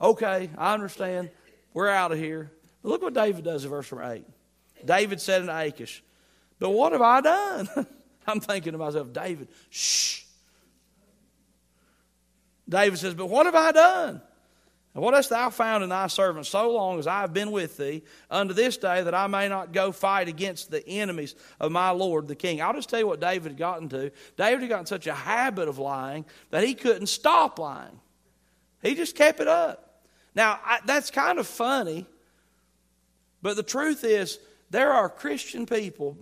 Okay, 0.00 0.50
I 0.58 0.74
understand. 0.74 1.30
We're 1.72 1.88
out 1.88 2.10
of 2.10 2.18
here. 2.18 2.50
But 2.82 2.88
look 2.88 3.02
what 3.02 3.14
David 3.14 3.44
does 3.44 3.64
in 3.64 3.70
verse 3.70 3.90
number 3.92 4.10
8. 4.10 4.24
David 4.84 5.20
said 5.20 5.44
to 5.44 5.56
Achish, 5.56 6.02
But 6.58 6.70
what 6.70 6.92
have 6.92 7.02
I 7.02 7.20
done? 7.20 7.68
I'm 8.26 8.40
thinking 8.40 8.72
to 8.72 8.78
myself, 8.78 9.12
David, 9.12 9.48
shh. 9.68 10.24
David 12.70 12.98
says, 12.98 13.14
But 13.14 13.28
what 13.28 13.46
have 13.46 13.54
I 13.54 13.72
done? 13.72 14.22
And 14.94 15.04
what 15.04 15.14
hast 15.14 15.30
thou 15.30 15.50
found 15.50 15.84
in 15.84 15.90
thy 15.90 16.08
servant 16.08 16.46
so 16.46 16.72
long 16.72 16.98
as 16.98 17.06
I 17.06 17.20
have 17.20 17.32
been 17.32 17.52
with 17.52 17.76
thee 17.76 18.02
unto 18.28 18.54
this 18.54 18.76
day 18.76 19.02
that 19.02 19.14
I 19.14 19.28
may 19.28 19.48
not 19.48 19.72
go 19.72 19.92
fight 19.92 20.26
against 20.26 20.70
the 20.70 20.86
enemies 20.86 21.36
of 21.60 21.70
my 21.70 21.90
Lord 21.90 22.26
the 22.26 22.34
king? 22.34 22.60
I'll 22.60 22.72
just 22.72 22.88
tell 22.88 22.98
you 22.98 23.06
what 23.06 23.20
David 23.20 23.52
had 23.52 23.58
gotten 23.58 23.88
to. 23.90 24.10
David 24.36 24.62
had 24.62 24.68
gotten 24.68 24.86
such 24.86 25.06
a 25.06 25.14
habit 25.14 25.68
of 25.68 25.78
lying 25.78 26.24
that 26.50 26.64
he 26.64 26.74
couldn't 26.74 27.06
stop 27.06 27.58
lying. 27.58 28.00
He 28.82 28.94
just 28.96 29.14
kept 29.14 29.38
it 29.38 29.46
up. 29.48 30.02
Now, 30.34 30.58
I, 30.64 30.80
that's 30.84 31.10
kind 31.10 31.38
of 31.38 31.46
funny, 31.46 32.06
but 33.42 33.56
the 33.56 33.62
truth 33.62 34.04
is, 34.04 34.38
there 34.70 34.92
are 34.92 35.08
Christian 35.08 35.66
people, 35.66 36.16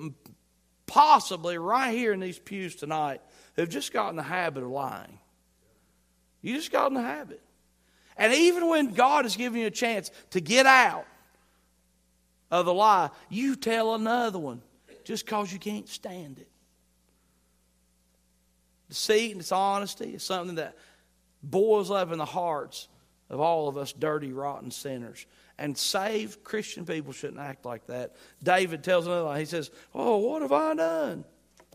possibly 0.86 1.58
right 1.58 1.92
here 1.94 2.12
in 2.12 2.20
these 2.20 2.38
pews 2.38 2.74
tonight, 2.74 3.20
who've 3.54 3.68
just 3.68 3.92
gotten 3.92 4.16
the 4.16 4.22
habit 4.22 4.62
of 4.62 4.70
lying. 4.70 5.18
You 6.42 6.54
just 6.56 6.72
got 6.72 6.88
in 6.88 6.94
the 6.94 7.02
habit. 7.02 7.42
And 8.16 8.32
even 8.32 8.68
when 8.68 8.92
God 8.92 9.26
is 9.26 9.36
giving 9.36 9.60
you 9.60 9.68
a 9.68 9.70
chance 9.70 10.10
to 10.30 10.40
get 10.40 10.66
out 10.66 11.06
of 12.50 12.66
the 12.66 12.74
lie, 12.74 13.10
you 13.28 13.54
tell 13.54 13.94
another 13.94 14.38
one 14.38 14.62
just 15.04 15.24
because 15.24 15.52
you 15.52 15.58
can't 15.58 15.88
stand 15.88 16.38
it. 16.38 16.48
Deceit 18.88 19.32
and 19.32 19.40
dishonesty 19.40 20.14
is 20.14 20.22
something 20.22 20.56
that 20.56 20.76
boils 21.42 21.90
up 21.90 22.10
in 22.10 22.18
the 22.18 22.24
hearts 22.24 22.88
of 23.30 23.40
all 23.40 23.68
of 23.68 23.76
us 23.76 23.92
dirty, 23.92 24.32
rotten 24.32 24.70
sinners. 24.70 25.26
And 25.58 25.76
saved 25.76 26.44
Christian 26.44 26.86
people 26.86 27.12
shouldn't 27.12 27.40
act 27.40 27.64
like 27.64 27.86
that. 27.86 28.16
David 28.42 28.82
tells 28.82 29.06
another 29.06 29.22
lie. 29.22 29.40
He 29.40 29.44
says, 29.44 29.70
Oh, 29.94 30.18
what 30.18 30.42
have 30.42 30.52
I 30.52 30.74
done? 30.74 31.24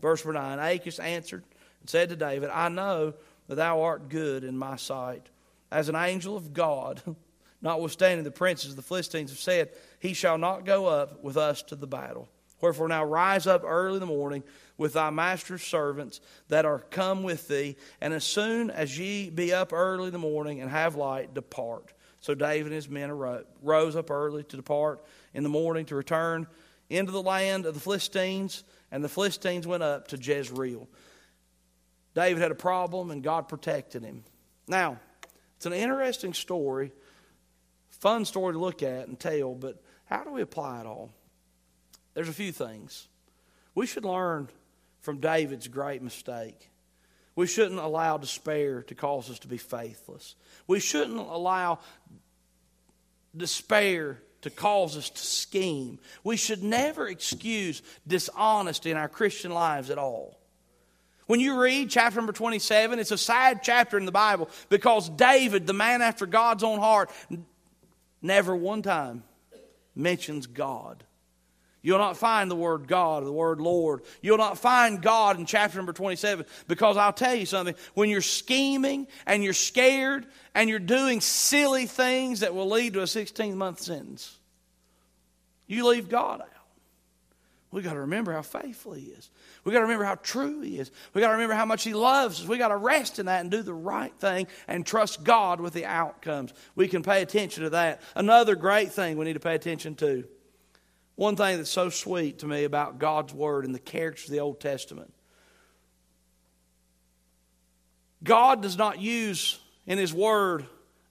Verse 0.00 0.24
9 0.24 0.58
Achish 0.58 0.98
answered 0.98 1.44
and 1.80 1.90
said 1.90 2.08
to 2.08 2.16
David, 2.16 2.50
I 2.50 2.68
know 2.68 3.14
that 3.48 3.56
thou 3.56 3.82
art 3.82 4.08
good 4.08 4.44
in 4.44 4.56
my 4.56 4.76
sight 4.76 5.28
as 5.70 5.88
an 5.88 5.96
angel 5.96 6.36
of 6.36 6.52
God. 6.52 7.02
Notwithstanding, 7.62 8.24
the 8.24 8.30
princes 8.30 8.70
of 8.70 8.76
the 8.76 8.82
Philistines 8.82 9.30
have 9.30 9.38
said, 9.38 9.70
He 9.98 10.12
shall 10.12 10.36
not 10.36 10.66
go 10.66 10.86
up 10.86 11.24
with 11.24 11.36
us 11.36 11.62
to 11.64 11.76
the 11.76 11.86
battle. 11.86 12.28
Wherefore 12.60 12.88
now 12.88 13.04
rise 13.04 13.46
up 13.46 13.62
early 13.64 13.96
in 13.96 14.00
the 14.00 14.06
morning 14.06 14.42
with 14.76 14.94
thy 14.94 15.10
master's 15.10 15.62
servants 15.62 16.20
that 16.48 16.64
are 16.64 16.78
come 16.78 17.22
with 17.22 17.48
thee, 17.48 17.76
and 18.00 18.14
as 18.14 18.24
soon 18.24 18.70
as 18.70 18.98
ye 18.98 19.30
be 19.30 19.52
up 19.52 19.72
early 19.72 20.06
in 20.06 20.12
the 20.12 20.18
morning 20.18 20.60
and 20.60 20.70
have 20.70 20.96
light, 20.96 21.34
depart. 21.34 21.92
So 22.20 22.34
David 22.34 22.66
and 22.66 22.74
his 22.74 22.88
men 22.88 23.12
rose 23.62 23.96
up 23.96 24.10
early 24.10 24.44
to 24.44 24.56
depart 24.56 25.04
in 25.34 25.42
the 25.42 25.48
morning 25.48 25.84
to 25.86 25.94
return 25.94 26.46
into 26.88 27.12
the 27.12 27.22
land 27.22 27.66
of 27.66 27.74
the 27.74 27.80
Philistines, 27.80 28.64
and 28.90 29.04
the 29.04 29.08
Philistines 29.08 29.66
went 29.66 29.82
up 29.82 30.08
to 30.08 30.16
Jezreel. 30.16 30.88
David 32.14 32.40
had 32.40 32.50
a 32.50 32.56
problem, 32.56 33.10
and 33.10 33.22
God 33.22 33.48
protected 33.48 34.02
him. 34.02 34.24
Now, 34.68 34.98
it's 35.56 35.66
an 35.66 35.72
interesting 35.72 36.34
story, 36.34 36.92
fun 37.90 38.24
story 38.24 38.54
to 38.54 38.58
look 38.58 38.82
at 38.82 39.08
and 39.08 39.18
tell, 39.18 39.54
but 39.54 39.82
how 40.06 40.24
do 40.24 40.30
we 40.30 40.42
apply 40.42 40.80
it 40.80 40.86
all? 40.86 41.10
There's 42.14 42.28
a 42.28 42.32
few 42.32 42.52
things. 42.52 43.08
We 43.74 43.86
should 43.86 44.04
learn 44.04 44.48
from 45.00 45.18
David's 45.18 45.68
great 45.68 46.02
mistake. 46.02 46.70
We 47.36 47.46
shouldn't 47.48 47.80
allow 47.80 48.16
despair 48.16 48.82
to 48.84 48.94
cause 48.94 49.28
us 49.28 49.40
to 49.40 49.48
be 49.48 49.58
faithless. 49.58 50.36
We 50.68 50.78
shouldn't 50.78 51.18
allow 51.18 51.80
despair 53.36 54.20
to 54.42 54.50
cause 54.50 54.96
us 54.96 55.10
to 55.10 55.22
scheme. 55.22 55.98
We 56.22 56.36
should 56.36 56.62
never 56.62 57.08
excuse 57.08 57.82
dishonesty 58.06 58.90
in 58.90 58.96
our 58.96 59.08
Christian 59.08 59.50
lives 59.50 59.90
at 59.90 59.98
all. 59.98 60.38
When 61.26 61.40
you 61.40 61.60
read 61.60 61.90
chapter 61.90 62.16
number 62.16 62.32
27, 62.32 62.98
it's 62.98 63.10
a 63.10 63.18
sad 63.18 63.62
chapter 63.62 63.96
in 63.96 64.04
the 64.04 64.12
Bible 64.12 64.50
because 64.68 65.08
David, 65.08 65.66
the 65.66 65.72
man 65.72 66.02
after 66.02 66.26
God's 66.26 66.62
own 66.62 66.78
heart, 66.78 67.10
never 68.20 68.54
one 68.54 68.82
time 68.82 69.22
mentions 69.94 70.46
God. 70.46 71.04
You'll 71.84 71.98
not 71.98 72.16
find 72.16 72.50
the 72.50 72.56
word 72.56 72.88
God 72.88 73.22
or 73.22 73.26
the 73.26 73.32
word 73.32 73.60
Lord. 73.60 74.04
You'll 74.22 74.38
not 74.38 74.56
find 74.56 75.02
God 75.02 75.38
in 75.38 75.44
chapter 75.44 75.76
number 75.76 75.92
27 75.92 76.46
because 76.66 76.96
I'll 76.96 77.12
tell 77.12 77.34
you 77.34 77.44
something. 77.44 77.74
When 77.92 78.08
you're 78.08 78.22
scheming 78.22 79.06
and 79.26 79.44
you're 79.44 79.52
scared 79.52 80.26
and 80.54 80.70
you're 80.70 80.78
doing 80.78 81.20
silly 81.20 81.84
things 81.84 82.40
that 82.40 82.54
will 82.54 82.70
lead 82.70 82.94
to 82.94 83.02
a 83.02 83.06
16 83.06 83.54
month 83.56 83.80
sentence, 83.80 84.38
you 85.66 85.86
leave 85.86 86.08
God 86.08 86.40
out. 86.40 86.53
We 87.74 87.82
got 87.82 87.94
to 87.94 88.00
remember 88.02 88.32
how 88.32 88.42
faithful 88.42 88.92
He 88.92 89.06
is. 89.06 89.30
We 89.64 89.72
got 89.72 89.78
to 89.78 89.84
remember 89.86 90.04
how 90.04 90.14
true 90.14 90.60
He 90.60 90.78
is. 90.78 90.92
We 91.12 91.20
got 91.20 91.26
to 91.26 91.32
remember 91.32 91.56
how 91.56 91.64
much 91.64 91.82
He 91.82 91.92
loves 91.92 92.40
us. 92.40 92.46
We 92.46 92.56
got 92.56 92.68
to 92.68 92.76
rest 92.76 93.18
in 93.18 93.26
that 93.26 93.40
and 93.40 93.50
do 93.50 93.62
the 93.62 93.74
right 93.74 94.14
thing 94.20 94.46
and 94.68 94.86
trust 94.86 95.24
God 95.24 95.60
with 95.60 95.72
the 95.72 95.84
outcomes. 95.84 96.54
We 96.76 96.86
can 96.86 97.02
pay 97.02 97.20
attention 97.20 97.64
to 97.64 97.70
that. 97.70 98.00
Another 98.14 98.54
great 98.54 98.92
thing 98.92 99.18
we 99.18 99.24
need 99.24 99.32
to 99.32 99.40
pay 99.40 99.56
attention 99.56 99.96
to. 99.96 100.22
One 101.16 101.34
thing 101.34 101.56
that's 101.56 101.68
so 101.68 101.90
sweet 101.90 102.38
to 102.38 102.46
me 102.46 102.62
about 102.62 103.00
God's 103.00 103.34
Word 103.34 103.64
and 103.64 103.74
the 103.74 103.80
characters 103.80 104.26
of 104.26 104.30
the 104.30 104.40
Old 104.40 104.60
Testament. 104.60 105.12
God 108.22 108.62
does 108.62 108.78
not 108.78 109.00
use 109.00 109.58
in 109.84 109.98
His 109.98 110.14
Word 110.14 110.64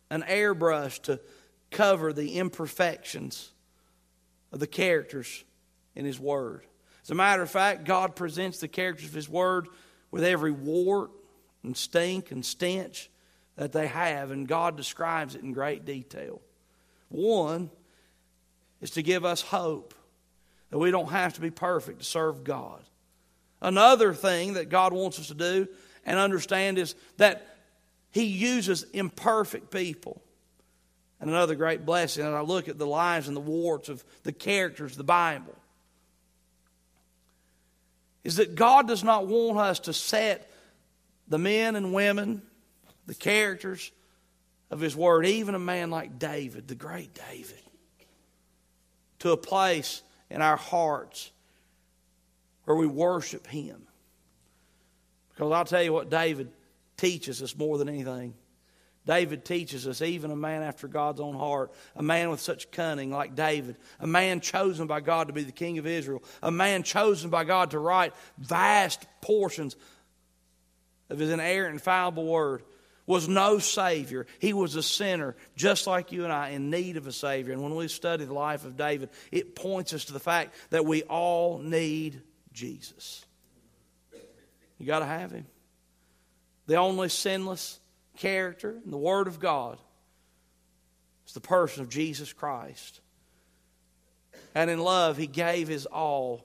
an 0.09 0.21
airbrush 0.21 1.01
to 1.03 1.19
cover 1.71 2.13
the 2.13 2.37
imperfections 2.37 3.51
of 4.53 4.61
the 4.61 4.67
characters 4.67 5.43
in 5.95 6.05
His 6.05 6.19
Word. 6.19 6.65
As 7.03 7.11
a 7.11 7.15
matter 7.15 7.41
of 7.41 7.49
fact, 7.49 7.83
God 7.83 8.15
presents 8.15 8.59
the 8.59 8.67
characters 8.67 9.09
of 9.09 9.13
His 9.13 9.29
Word 9.29 9.67
with 10.11 10.23
every 10.23 10.51
wart 10.51 11.11
and 11.63 11.75
stink 11.75 12.31
and 12.31 12.45
stench 12.45 13.09
that 13.55 13.71
they 13.71 13.87
have, 13.87 14.31
and 14.31 14.47
God 14.47 14.77
describes 14.77 15.35
it 15.35 15.43
in 15.43 15.53
great 15.53 15.85
detail. 15.85 16.41
One 17.09 17.69
is 18.81 18.91
to 18.91 19.03
give 19.03 19.25
us 19.25 19.41
hope 19.41 19.93
that 20.69 20.79
we 20.79 20.91
don't 20.91 21.11
have 21.11 21.33
to 21.33 21.41
be 21.41 21.51
perfect 21.51 21.99
to 21.99 22.05
serve 22.05 22.43
God. 22.43 22.81
Another 23.61 24.13
thing 24.13 24.53
that 24.53 24.69
God 24.69 24.91
wants 24.91 25.19
us 25.19 25.27
to 25.27 25.35
do 25.35 25.67
and 26.05 26.19
understand 26.19 26.77
is 26.77 26.95
that 27.17 27.57
He 28.11 28.23
uses 28.23 28.83
imperfect 28.93 29.71
people. 29.71 30.21
And 31.21 31.29
another 31.29 31.55
great 31.55 31.85
blessing, 31.85 32.25
and 32.25 32.35
I 32.35 32.41
look 32.41 32.67
at 32.67 32.77
the 32.77 32.87
lives 32.87 33.27
and 33.29 33.37
the 33.37 33.41
warts 33.41 33.87
of 33.87 34.03
the 34.23 34.33
characters 34.33 34.91
of 34.91 34.97
the 34.97 35.03
Bible 35.05 35.55
is 38.23 38.37
that 38.37 38.55
God 38.55 38.87
does 38.87 39.03
not 39.03 39.27
want 39.27 39.57
us 39.57 39.79
to 39.81 39.93
set 39.93 40.49
the 41.27 41.37
men 41.37 41.75
and 41.75 41.93
women, 41.93 42.41
the 43.05 43.13
characters 43.13 43.91
of 44.71 44.79
His 44.79 44.95
Word, 44.95 45.25
even 45.25 45.55
a 45.55 45.59
man 45.59 45.89
like 45.89 46.19
David, 46.19 46.67
the 46.67 46.75
great 46.75 47.13
David, 47.13 47.61
to 49.19 49.31
a 49.31 49.37
place 49.37 50.01
in 50.29 50.41
our 50.41 50.57
hearts 50.57 51.31
where 52.65 52.77
we 52.77 52.87
worship 52.87 53.45
Him. 53.47 53.87
Because 55.29 55.51
I'll 55.51 55.65
tell 55.65 55.83
you 55.83 55.93
what 55.93 56.09
David 56.09 56.51
teaches 56.97 57.41
us 57.41 57.55
more 57.57 57.77
than 57.77 57.89
anything. 57.89 58.33
David 59.05 59.43
teaches 59.43 59.85
us, 59.85 60.01
even 60.01 60.31
a 60.31 60.35
man 60.35 60.63
after 60.63 60.87
God's 60.87 61.19
own 61.19 61.35
heart, 61.35 61.73
a 61.95 62.03
man 62.03 62.29
with 62.29 62.39
such 62.39 62.71
cunning 62.71 63.11
like 63.11 63.35
David, 63.35 63.75
a 63.99 64.07
man 64.07 64.39
chosen 64.39 64.87
by 64.87 65.01
God 65.01 65.27
to 65.27 65.33
be 65.33 65.43
the 65.43 65.51
king 65.51 65.77
of 65.77 65.85
Israel, 65.85 66.23
a 66.41 66.51
man 66.51 66.83
chosen 66.83 67.29
by 67.29 67.43
God 67.43 67.71
to 67.71 67.79
write 67.79 68.13
vast 68.37 69.05
portions 69.21 69.75
of 71.09 71.19
his 71.19 71.31
inerrant, 71.31 71.73
infallible 71.73 72.25
word, 72.25 72.63
was 73.05 73.27
no 73.27 73.59
Savior. 73.59 74.25
He 74.39 74.53
was 74.53 74.75
a 74.75 74.83
sinner, 74.83 75.35
just 75.57 75.87
like 75.87 76.13
you 76.13 76.23
and 76.23 76.31
I, 76.31 76.49
in 76.49 76.69
need 76.69 76.95
of 76.95 77.05
a 77.05 77.11
Savior. 77.11 77.51
And 77.51 77.61
when 77.61 77.75
we 77.75 77.89
study 77.89 78.23
the 78.23 78.33
life 78.33 78.63
of 78.63 78.77
David, 78.77 79.09
it 79.31 79.55
points 79.55 79.93
us 79.93 80.05
to 80.05 80.13
the 80.13 80.19
fact 80.19 80.55
that 80.69 80.85
we 80.85 81.03
all 81.03 81.59
need 81.59 82.21
Jesus. 82.53 83.25
You 84.77 84.85
got 84.85 84.99
to 84.99 85.05
have 85.05 85.31
him. 85.31 85.45
The 86.67 86.75
only 86.75 87.09
sinless, 87.09 87.79
character 88.17 88.71
and 88.83 88.91
the 88.91 88.97
Word 88.97 89.27
of 89.27 89.39
God 89.39 89.77
is 91.27 91.33
the 91.33 91.41
person 91.41 91.83
of 91.83 91.89
Jesus 91.89 92.33
Christ. 92.33 93.01
And 94.55 94.69
in 94.69 94.79
love, 94.79 95.17
He 95.17 95.27
gave 95.27 95.67
His 95.67 95.85
all 95.85 96.43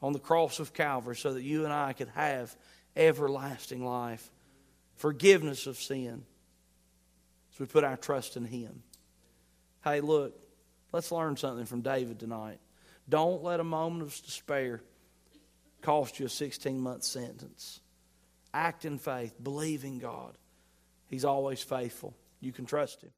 on 0.00 0.12
the 0.12 0.18
cross 0.18 0.58
of 0.58 0.74
Calvary 0.74 1.16
so 1.16 1.34
that 1.34 1.42
you 1.42 1.64
and 1.64 1.72
I 1.72 1.92
could 1.92 2.08
have 2.08 2.54
everlasting 2.96 3.84
life, 3.84 4.30
forgiveness 4.96 5.66
of 5.66 5.76
sin, 5.78 6.24
as 7.52 7.60
we 7.60 7.66
put 7.66 7.84
our 7.84 7.96
trust 7.96 8.36
in 8.36 8.44
Him. 8.44 8.82
Hey, 9.84 10.00
look, 10.00 10.34
let's 10.92 11.12
learn 11.12 11.36
something 11.36 11.66
from 11.66 11.82
David 11.82 12.20
tonight. 12.20 12.58
Don't 13.08 13.42
let 13.42 13.60
a 13.60 13.64
moment 13.64 14.02
of 14.02 14.22
despair 14.24 14.80
cost 15.82 16.20
you 16.20 16.26
a 16.26 16.30
16 16.30 16.80
month 16.80 17.04
sentence. 17.04 17.80
Act 18.54 18.84
in 18.84 18.98
faith, 18.98 19.34
believe 19.42 19.84
in 19.84 19.98
God. 19.98 20.36
He's 21.12 21.26
always 21.26 21.62
faithful. 21.62 22.14
You 22.40 22.52
can 22.52 22.64
trust 22.64 23.02
him. 23.02 23.10